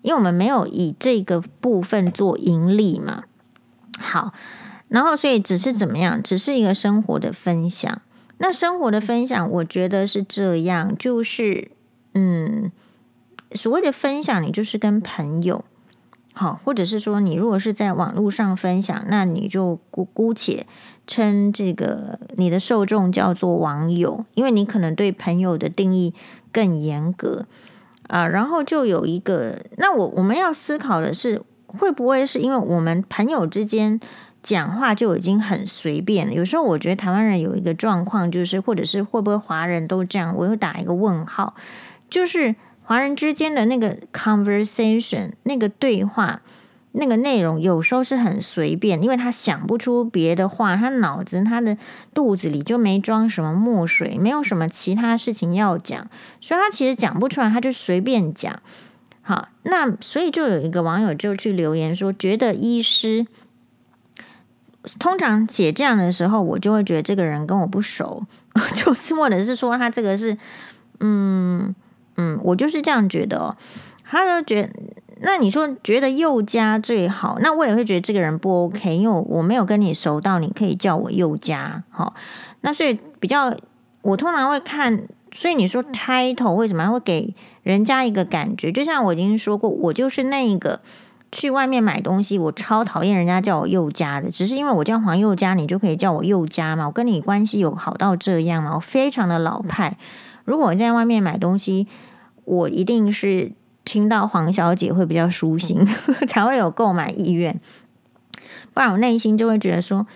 [0.02, 3.24] 因为我们没有以这个部分做盈利嘛。
[3.98, 4.32] 好，
[4.88, 8.02] 然后所以只是怎么样，只是一个生活的分享。
[8.38, 11.70] 那生活的分享，我觉得是这样，就是
[12.14, 12.72] 嗯，
[13.52, 15.64] 所谓的分享，你就是跟朋友。
[16.34, 20.66] 好，或者是说，你如果是在网络上分享，那你就姑姑且
[21.06, 26.14] 称这个你的受众叫做网友，因为你可能对朋友的定义
[26.50, 27.44] 更严格
[28.08, 28.26] 啊。
[28.26, 34.00] 然后就有一个，那我我们要思考的是，会不会是因为我们朋友之间
[34.42, 36.32] 讲话就已经很随便了？
[36.32, 40.34] 有时候我觉得台湾人有一个状况，就是或者是会不会华人都这样？
[40.34, 41.54] 我又打一个问号，
[42.08, 42.56] 就是。
[42.84, 46.42] 华人之间的那个 conversation，那个对话，
[46.92, 51.78] 那个内容有时候是很随便，因为他想不出别的话，他脑子他的
[52.12, 58.60] 肚子里就没装什么墨水，没有什么其他事情要讲，所以他其实讲不出来，他就随便讲。
[59.22, 63.26] 好，那所以就有一个网友就去留言说，觉得医师
[64.98, 68.26] 通常写这样的时候，我就会觉得这个人跟我不熟，
[68.74, 70.36] 就是或者是说他这个是
[71.00, 71.74] 嗯。
[72.22, 73.56] 嗯，我就是这样觉得哦。
[74.04, 74.70] 他就觉，
[75.22, 81.82] 那你说觉得佑家最好，那我也会觉得这个人不 OK，因为我没有跟你熟到你可以叫我佑家。
[81.90, 82.14] 好，
[82.60, 83.54] 那所以比较，
[84.02, 85.02] 我通常会看。
[85.34, 88.70] 所以你说 title 为什么会给人家一个感觉？
[88.70, 90.82] 就像我已经说过，我就是那一个
[91.30, 94.30] 去外面买东西，我超讨厌人家叫我佑家的。
[94.30, 96.86] 只是因为我叫黄佑家，你就可以叫我佑家嘛。
[96.88, 98.72] 我跟你关系有好到这样吗？
[98.74, 99.96] 我非常的老派。
[100.44, 101.88] 如果我在外面买东西，
[102.44, 103.52] 我一定是
[103.84, 105.86] 听到黄小姐会比较舒心，
[106.28, 107.60] 才会有购买意愿。
[108.74, 110.06] 不然我内心就会觉得说，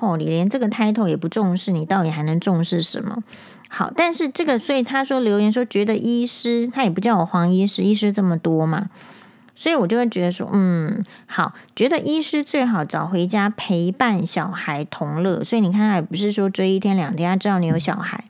[0.00, 3.22] 哦，你连这个 title 也不重视，你到底还能重视什么？
[3.68, 8.90] 好，但是这个，所以他说留言说觉得医师，他也不叫我黄医师，医师这么多嘛，
[9.54, 15.44] 所以我就会觉得说，嗯，好，觉得医师最好早回家陪伴小孩同乐。
[15.44, 18.24] 所以你看，他也不是说追一天两天，他知道你有小孩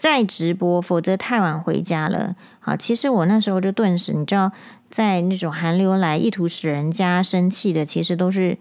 [0.00, 2.34] 在直播，否则太晚回家了。
[2.58, 4.50] 好，其实我那时候就顿时，你知道，
[4.88, 8.56] 在那种寒流来，意图使人家生气的，其实都是。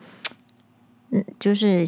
[1.11, 1.87] 嗯，就是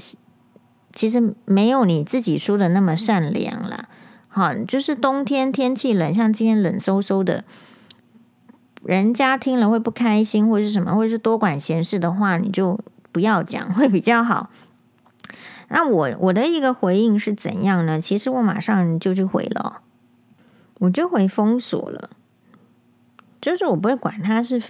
[0.93, 3.89] 其实没有你自己说的那么善良啦。
[4.29, 7.43] 好，就是冬天天气冷，像今天冷飕飕的，
[8.85, 12.79] 人家听了会不开心，或者是什么，或者是多管闲事的话，你就
[13.11, 14.49] 不要讲，会比较好。
[15.71, 17.99] 那我我的一个回应是怎样呢？
[17.99, 19.81] 其实我马上就去回了，
[20.79, 22.09] 我就回封锁了，
[23.39, 24.61] 就是我不会管他是。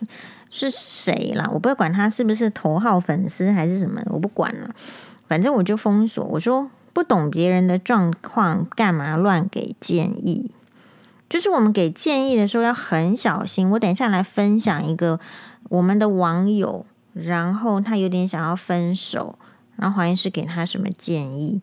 [0.53, 1.49] 是谁啦？
[1.53, 4.75] 我不会管他是不是头号粉丝还是什么，我不管了。
[5.25, 6.21] 反正我就封锁。
[6.25, 10.51] 我说不懂别人的状况，干嘛乱给建议？
[11.29, 13.69] 就是我们给建议的时候要很小心。
[13.69, 15.21] 我等下来分享一个
[15.69, 19.39] 我们的网友，然后他有点想要分手，
[19.81, 21.59] 然后黄医师给他什么建议？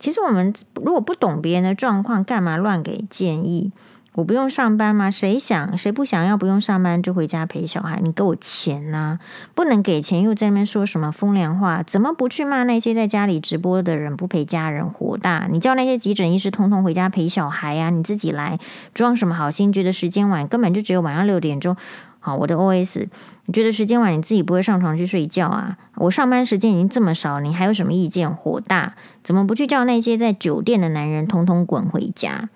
[0.00, 3.70] 其实我们如果不懂别人的状况，干嘛乱给建议？
[4.14, 5.08] 我不用上班吗？
[5.08, 8.00] 谁想谁不想要不用上班就回家陪小孩？
[8.02, 9.20] 你给我钱呐！
[9.54, 11.80] 不能给钱又在那边说什么风凉话？
[11.84, 15.46] 怎么不去骂那些在家里直播的人不陪家人火大？
[15.48, 17.90] 你叫那些急诊医师通通回家陪小孩呀！
[17.90, 18.58] 你自己来
[18.92, 19.72] 装什么好心？
[19.72, 21.76] 觉得时间晚，根本就只有晚上六点钟。
[22.20, 23.08] 好，我的 OS，
[23.46, 25.78] 你觉得时间晚你自己不会上床去睡觉啊？
[25.96, 28.30] 我上班时间已经这么少，你还有什么意见？
[28.30, 28.94] 火大？
[29.22, 32.50] 怎么不去叫那些在酒店的男人通通滚回家？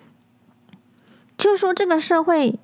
[1.39, 2.59] 就是说，这个社会，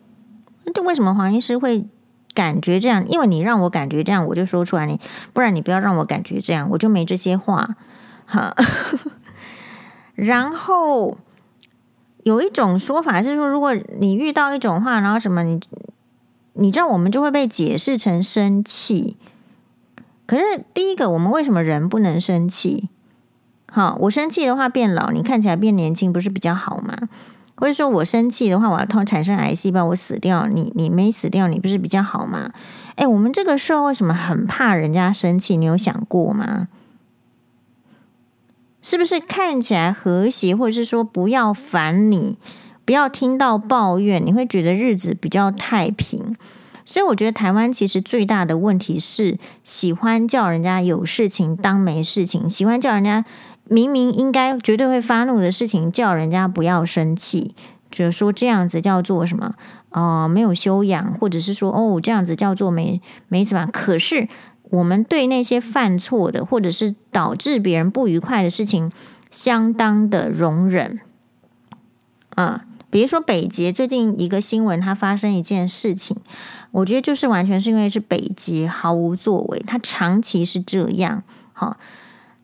[0.74, 1.86] 就为什么黄医师会
[2.34, 3.04] 感觉这样？
[3.08, 5.00] 因为你让我感觉这样，我就说出来你，
[5.32, 7.76] 不然你不要让我感觉这样，我就没这些话。
[8.26, 8.54] 哈，
[10.14, 11.16] 然后
[12.22, 15.58] 有一种说法是说，如果你遇到一种话，然后什么你，
[16.54, 19.16] 你知道我们就会被解释成生气。
[20.26, 22.88] 可是第一个，我们为什么人不能生气？
[23.70, 27.08] 好，我生气的话变老，你看起来变年轻，不是比较好吗？
[27.56, 32.52] 或者说我生气的话，我要突然产生癌细胞，我死掉，你你没死掉，你不是比较好吗？
[32.96, 35.56] 诶，我们这个社会为什么很怕人家生气？
[35.56, 36.68] 你有想过吗？
[38.82, 42.38] 是不是看起来和谐，或者是说不要烦你，
[42.90, 46.34] 不要听到抱怨，你会觉得日子比较太平？
[46.84, 53.24] 所以我觉得台湾其实最大的问题是喜欢叫人家有事情当没事情，喜欢叫人家。
[53.68, 57.54] 明明应该绝对会发怒的事情，叫人家不要生气，
[57.92, 59.54] 就是说这样子叫做什么？
[59.90, 63.68] 哦、呃，没有修养，或者是说哦，这样子叫做没没什么。
[63.72, 64.26] 可是
[64.64, 68.90] 我们对那些犯错的，或者是导致别人不愉快的事情，
[69.30, 70.98] 相当的容忍。
[72.30, 72.60] 啊、呃，
[72.90, 76.16] 比如说北捷最近一个新闻，它发生一件事情，
[76.72, 81.22] 我觉得就是完全是因为是北捷毫无作为，它长期是这样，
[81.52, 81.76] 好。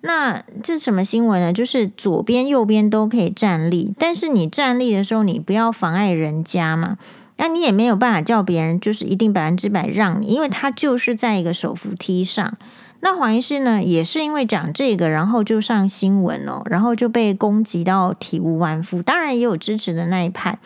[0.03, 1.53] 那这什么新闻呢？
[1.53, 6.97] 就是左边右边都可以站立，但是你站立的时候，你不要妨碍人家嘛。
[7.39, 12.57] 那你也没有办法叫别人就是一定百分之百让你，因为他就是在一个手扶梯上。
[13.01, 19.03] 那黄医师呢，也是因为讲这个，然后就上新闻哦，然后就被攻击到体无完肤。
[19.03, 20.59] 当然也有支持的那一派。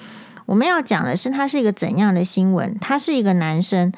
[0.47, 2.77] 我们要讲的是，他是一个怎样的新闻？
[2.81, 3.93] 他是一个男生，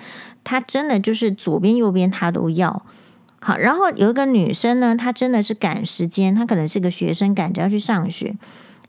[0.44, 2.84] 他真的就是左边右边他都要。
[3.44, 8.36] 好，然后有一个女生呢，她真的是赶时间，她可能是个学生，赶着要去上学，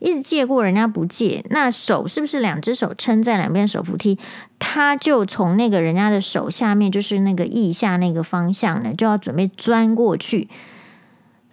[0.04, 4.20] 一直借过人家不借，那手是不是两只手撑在两边手扶梯？
[4.60, 10.50] 他就从那个人家的手下面，就是那个腋下那个方向呢，就要准备钻过去。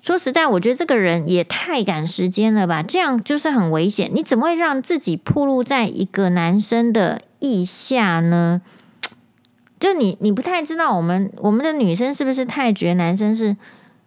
[0.03, 4.11] 说实在，我觉得这个人也太赶时间了吧，这样就是很危险。
[4.12, 8.62] 你怎么会让自己暴露在一个男生的腋下呢？
[9.78, 13.57] 就你，你不太知道我们我们的女生是不是太觉得男生是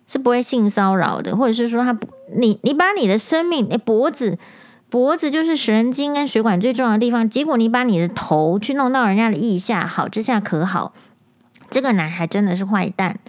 [0.07, 4.37] 是不会性骚扰的，或者是说他不，你你把你的生命，诶，脖子
[4.89, 10.93] 脖子就是神经跟血管最重要的地方，结果你把你的头去弄到人家的腋下，好之下可好？
[11.69, 13.19] 这个男孩真的是坏蛋，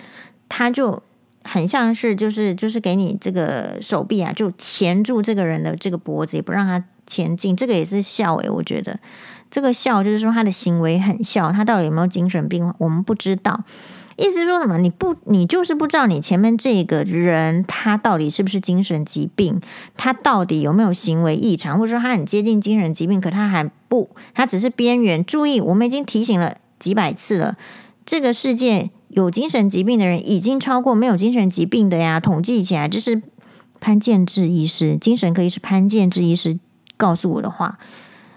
[0.49, 1.03] 他就
[1.43, 9.01] 很像是就是就是给你这个手臂啊，就钳住这个人的这个脖子，也不让他前进，这个也是笑诶，我觉得。
[9.51, 12.75] 这个笑就是说他的行为很笑，他到底有没有精神病？
[12.79, 13.65] 我们不知道。
[14.17, 14.79] 意思说什么？
[14.79, 19.61] 你不，你就是不知道你前面这个人他到底是不是精神疾病？
[19.97, 21.79] 他到底有没有行为异常？
[21.79, 25.25] 或者说他很接近精神疾病，可他还不，他只是边缘。
[25.25, 27.57] 注意，我们已经提醒了几百次了，
[28.07, 32.21] 这个世界有精神疾病的人已经超过没有精神疾病的呀。
[32.21, 33.23] 统计起来，这是
[33.81, 36.59] 潘建志医师，精神科医师潘建志医师
[36.97, 37.79] 告诉我的话。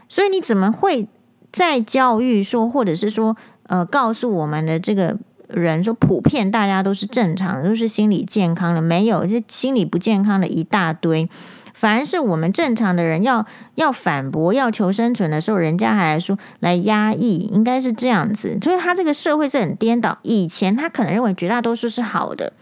[0.09, 1.07] 所以你怎么会
[1.51, 5.17] 在教育说，或者是说，呃，告诉我们的这个
[5.47, 11.29] 人说，普遍大家都是正常，都是心理健康的，没有这心理不健康的一大堆。
[11.73, 13.45] 反而是我们正常的人要
[13.75, 18.57] 要反驳、要求生存的时候，人家还说来压抑，应该是这样子。
[18.63, 20.17] 所以他这个社会是很颠倒。
[20.23, 22.53] 以前他可能认为绝大多数是好的。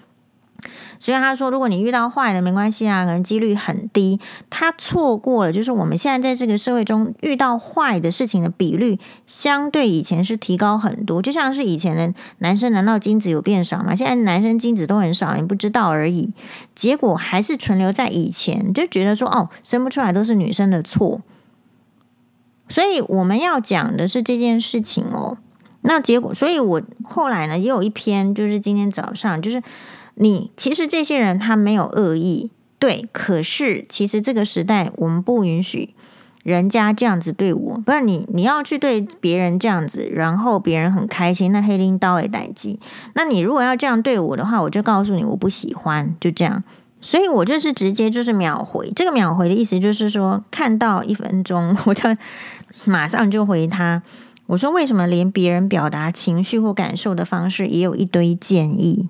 [1.06, 4.20] 所以他说，如果你遇到坏的，没关系啊，可能几率很低。
[4.50, 8.98] 他错过了，就是我们现在在这个社会中遇到坏的事情的比率，
[9.28, 11.22] 相对以前是提高很多。
[11.22, 13.94] 就像是以前的男生，难道精子有变少吗？
[13.94, 16.34] 现在男生精子都很少，你不知道而已。
[16.74, 21.22] 结果还是存留在以前，就觉得说，哦，生不出来都是女生的错。
[22.68, 25.38] 所以我们要讲的是这件事情哦。
[25.82, 29.62] 那结果，所以我后来呢，也有一篇，就是今天早上，就是。
[30.16, 32.50] 你其实这些人他没有恶意，
[32.80, 35.94] 对，可是其实这个时代我们不允许
[36.44, 42.80] 人家这样子对我，不然你你要去对别人这样子，然后别人很开心，那黑拎刀也待机。
[43.14, 46.64] 那你如果要这样对我的话，我就告诉你我不喜欢，就这样。
[47.02, 52.04] 所以我就是直接就是秒回，这个秒回的意思就是说，看到一分钟我就
[52.86, 54.02] 马上就回他。
[54.48, 59.10] 我说为什么连别人表达情绪或感受的方式也有一堆建议？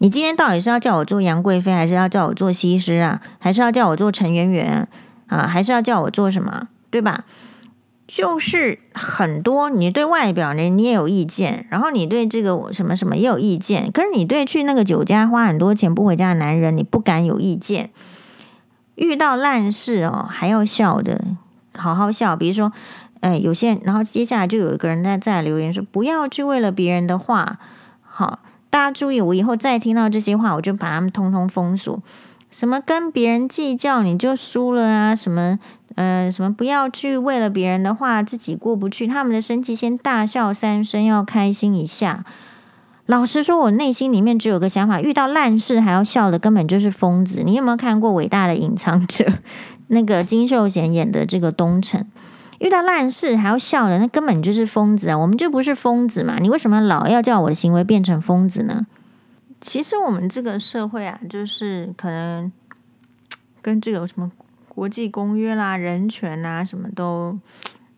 [0.00, 3.20] 你今天到底是要叫我做杨贵妃，还是要叫我做西施啊？
[3.40, 4.88] 还是要叫我做陈圆圆
[5.26, 5.46] 啊？
[5.46, 6.68] 还是要叫我做什么？
[6.90, 7.24] 对吧？
[8.06, 17.90] 就是很多你对外表呢，你也有意见，然后你对这个什么什么也有意见，可是你对去那个酒家花很多钱不回家的男人，你不敢有意见。
[18.94, 21.22] 遇到烂事哦，还要笑的，
[21.76, 22.36] 好好笑。
[22.36, 22.72] 比如说，
[23.20, 27.58] 哎，有些，然后接下来就有一个人在在留言说，不要去为了别人的话，
[28.02, 28.38] 好。
[28.70, 32.02] 大家注意，我以后再听到这些话，我就把他们通通封锁。
[32.50, 35.14] 什么跟别人计较你就输了啊？
[35.14, 35.58] 什么
[35.96, 39.06] 呃什么不要去为了别人的话自己过不去？
[39.06, 42.24] 他们的生气先大笑三声，要开心一下。
[43.04, 47.42] 老实说，我内心里面只有个想法：遇到烂事还要笑的，根本就是疯子。
[47.42, 49.24] 你有没有看过《伟大的隐藏者》？
[49.88, 52.06] 那个金秀贤演的这个东城？
[52.58, 55.16] 遇到烂事还要笑的，那根本就是疯子啊！
[55.16, 56.38] 我们就不是疯子嘛？
[56.40, 58.86] 你为什么老要叫我的行为变成疯子呢？
[59.60, 62.52] 其实我们这个社会啊，就是可能
[63.62, 64.30] 跟这个什么
[64.68, 67.38] 国际公约啦、人权啊，什么都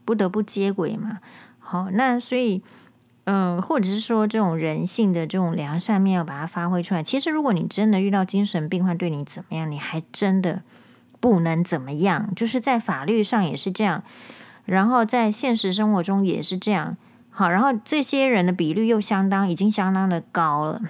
[0.04, 1.18] 不得不接轨嘛。
[1.58, 2.62] 好，那所以，
[3.24, 7.02] 嗯、或者是说这种人性的这种良善面要把它发挥出来。
[7.02, 10.62] 其实，如果你真的遇到精神病患对你怎么样，你还真的
[11.20, 14.02] 不能怎么样，就是在法律上也是这样。
[14.70, 16.96] 然后在现实生活中也是这样，
[17.28, 20.80] 好，然后这些人的比率又相当，已经相当的高了。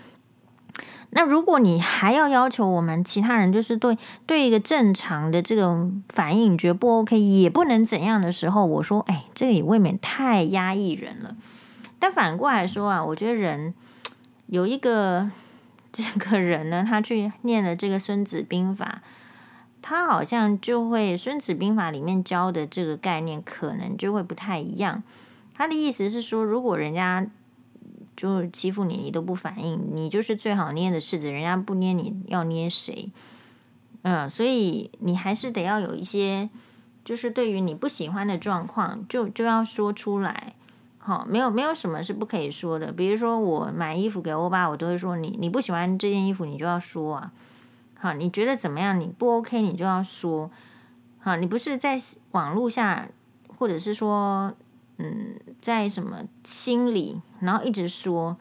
[1.12, 11.34] 那如果你还要要求我们其他人，就是对对一个正常的这个反应，你觉得不 OK，也不能怎样的时候，我说，哎，这个也未免太压抑人了。
[11.98, 13.72] 但反过来说啊，我觉得人
[14.48, 15.30] 有一个
[15.90, 19.00] 这个人呢，他去念了这个《孙子兵法》。
[19.90, 25.02] 他好像就会《孙子兵法》里面教的这个概念，可能就会不太一样。
[25.52, 27.26] 他的意思是说，如果人家
[28.16, 33.10] 就欺负你，你都不反应，你就是最好捏的柿子，人家不捏你要捏谁？
[34.02, 36.48] 嗯，所以你还是得要有一些，
[37.04, 40.54] 就是对于你不喜欢的状况，就就要说出来。
[40.98, 42.92] 好，没有没有什么是不可以说的。
[42.92, 47.32] 比如说我买衣服给欧巴，我都会说你你不喜欢这件衣服，你就要说啊。
[48.02, 48.98] 好，你觉得怎么样？
[48.98, 50.50] 你不 OK，你就要说。
[51.18, 53.06] 好，你不是在网络下，
[53.46, 54.54] 或者是说，
[54.96, 58.38] 嗯，在什么心里，然后一直说，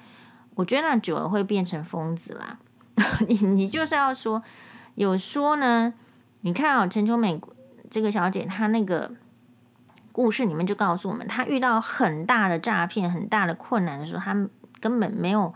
[0.55, 2.57] 我觉得那久了会变成疯子啦。
[3.28, 4.41] 你你就是要说，
[4.95, 5.93] 有说呢？
[6.39, 7.41] 你看啊、哦，陈秋美
[7.89, 9.12] 这个小姐，她那个
[10.14, 14.47] 故事里面就告诉我们，她遇到很大的诈骗、很大的困难的时候，她
[14.80, 15.53] 根本没有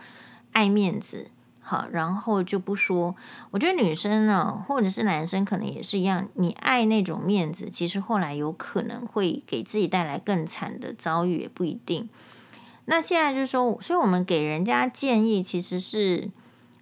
[0.51, 1.31] 爱面子。
[1.63, 3.15] 好，然后就不说。
[3.51, 6.27] 我觉得女生呢，或者是男生，可能也是一样。
[6.35, 12.09] 你爱那种面子，其实后来有可能会给自己带来更惨的遭遇，也不一定。
[12.85, 16.29] 那现在就是说，所以我们给人家建议，其实是。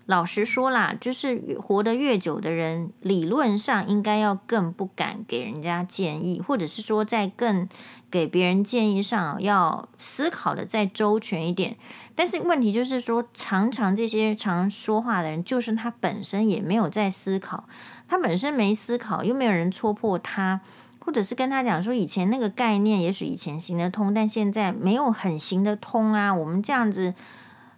[0.08, 7.70] 老实说啦，就是活得越久的人，理论上应该要更不敢给人家建议，或者是说在更
[8.12, 11.78] 给别人建议上要思考的再周全一点。
[12.14, 17.64] 但是问题就是说，常常这些常说话的人，就是他本身也没有在思考，
[18.08, 20.60] 他本身没思考，又没有人戳破他，
[21.00, 26.34] 或者是跟他讲说，以前那个概念也许以前行得通，但现在没有很行得通啊。
[26.34, 27.16] 我们这样子。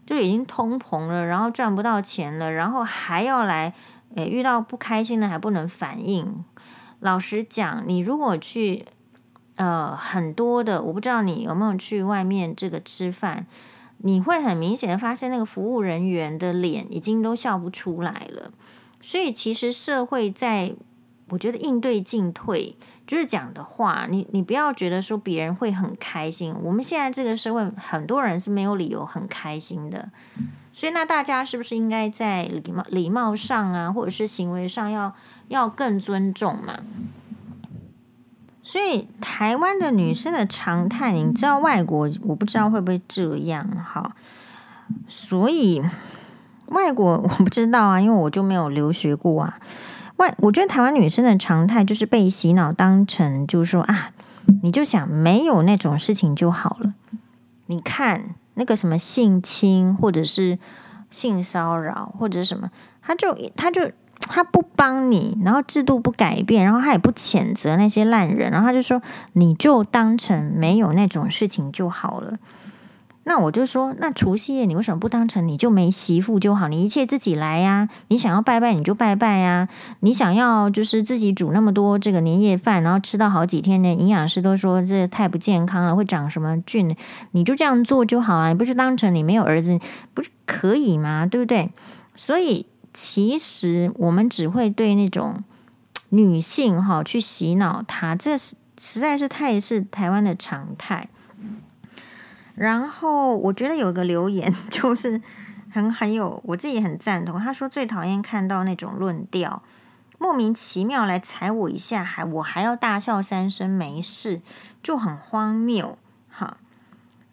[0.05, 3.73] 就已经通膨了，然后赚不到钱了，然后还要来，
[4.15, 6.43] 诶，遇到不开心的还不能反应。
[6.99, 8.83] 老实讲，你如果去，
[9.55, 13.45] 呃，很多的，我不知道你有没有去外面这个吃饭，
[13.97, 18.51] 你会很明显的发现那个服务人员的脸已经都笑不出来了。
[18.99, 20.73] 所以其实社会在，
[21.29, 22.75] 我觉得应对进退。
[23.05, 26.55] 就是讲的话，你你不要觉得说别人会很开心。
[26.63, 30.09] 我们现在这个社会，很多人是没有理由很开心的。
[30.71, 35.13] 所以那大家是不是应该在礼貌礼貌上啊，或者是行为上要
[35.49, 36.79] 要更尊重嘛？
[38.63, 44.15] 所以台湾的女生的常态，你知道外国我不知道会不会这样哈。
[45.07, 45.83] 所以
[46.67, 49.59] 外国我不知道啊，因为我就没有留学过啊。
[50.17, 54.11] 外，我觉得台湾女生的常态就是被洗脑当成，就是说啊，
[54.61, 56.93] 你就想没有那种事情就好了。
[57.65, 60.59] 你看那个什么性侵，或者是
[61.09, 62.69] 性骚扰，或者什么，
[63.01, 63.91] 他就他就
[64.27, 69.01] 他不帮你，然后制度不改变，然后他也不谴责那些烂人，然后他就说，
[69.33, 72.37] 你就当成没有那种事情就好了。
[73.25, 76.67] 那我就说，那除夕夜你为什么不当成你就没媳妇就好？
[76.67, 77.87] 你一切自己来呀！
[78.09, 79.69] 你想要拜拜你就拜拜呀！
[80.01, 86.93] 你想要就是自己煮那么多这个年夜饭，然后吃到好几天的营养师都说这太不健康了，会长什么菌？
[87.31, 89.79] 你就这样做就好了，你不是当成你没有儿子
[90.13, 91.25] 不是可以吗？
[91.25, 91.71] 对不对？
[92.17, 95.43] 所以其实我们只会对那种
[96.09, 101.09] 女性哈去洗脑她，这是实在是太是台湾的常态。
[102.55, 105.19] 然后我觉得有个留言 就是
[105.71, 107.39] 很很有，我自己很赞同。
[107.39, 109.63] 他说最讨厌看到那种论调，
[110.19, 114.41] 莫名其妙来踩我一下，还我还要大笑三声没事，
[114.83, 115.97] 就很荒谬
[116.29, 116.57] 哈。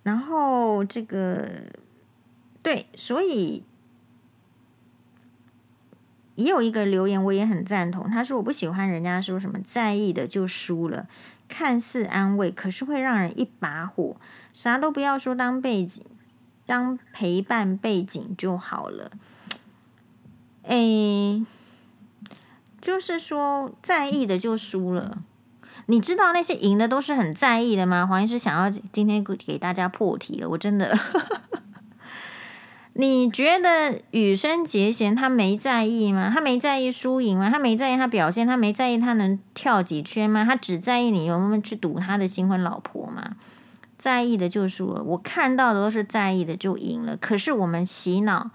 [0.02, 1.46] 然后这个
[2.62, 3.62] 对，所以
[6.40, 8.10] 也有一个留言我也很赞同。
[8.10, 11.06] 他说我不喜欢人家说什么在意的就输了，
[11.48, 14.16] 看似安慰，可是会让人一把火。
[14.52, 16.04] 啥都不要说，当背景，
[16.66, 19.12] 当陪伴背景就好了。
[20.62, 21.44] 诶，
[22.80, 25.22] 就是说，在意的就输了。
[25.86, 28.06] 你知道那些赢的都是很在意的吗？
[28.06, 30.96] 黄医师想要今天给大家破题了，我真的。
[33.00, 36.30] 你觉得羽生结弦他没在意吗？
[36.30, 37.48] 他没在意输赢吗？
[37.48, 38.46] 他没在意他表现？
[38.46, 40.44] 他没在意他能跳几圈吗？
[40.44, 43.36] 他只在意你有没有去赌他的新婚老婆吗？
[43.96, 47.16] 在意的就输了，我看到的都是在意的就赢了。
[47.16, 48.50] 可是我们洗脑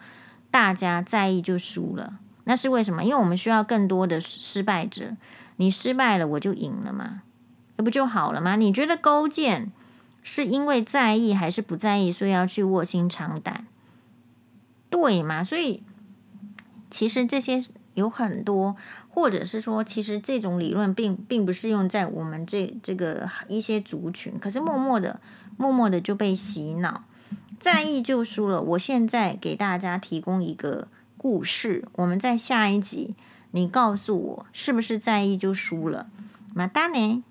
[0.51, 3.03] 大家在意就输了，那是为什么？
[3.03, 5.17] 因为我们需要更多的失败者。
[5.55, 7.23] 你失败了，我就赢了嘛，
[7.77, 8.55] 那不就好了吗？
[8.55, 9.71] 你觉得勾践
[10.21, 13.65] 是因为在意还是不在意，所以要去卧薪尝胆？
[14.95, 15.43] 对嘛？
[15.43, 15.83] 所以
[16.89, 17.61] 其实这些
[17.95, 18.75] 有很多，
[19.09, 25.19] 或者是说，其实这种理论并并不适用在我们这这个一些族群，可是默默的。
[25.57, 27.05] 默默的就被洗脑，
[27.57, 28.61] 在意就输了。
[28.61, 33.15] 我现在给大家提供一个故事，我们在下一集，
[33.51, 36.09] 你告诉我是不是在意就输了？
[36.53, 37.23] 马达呢？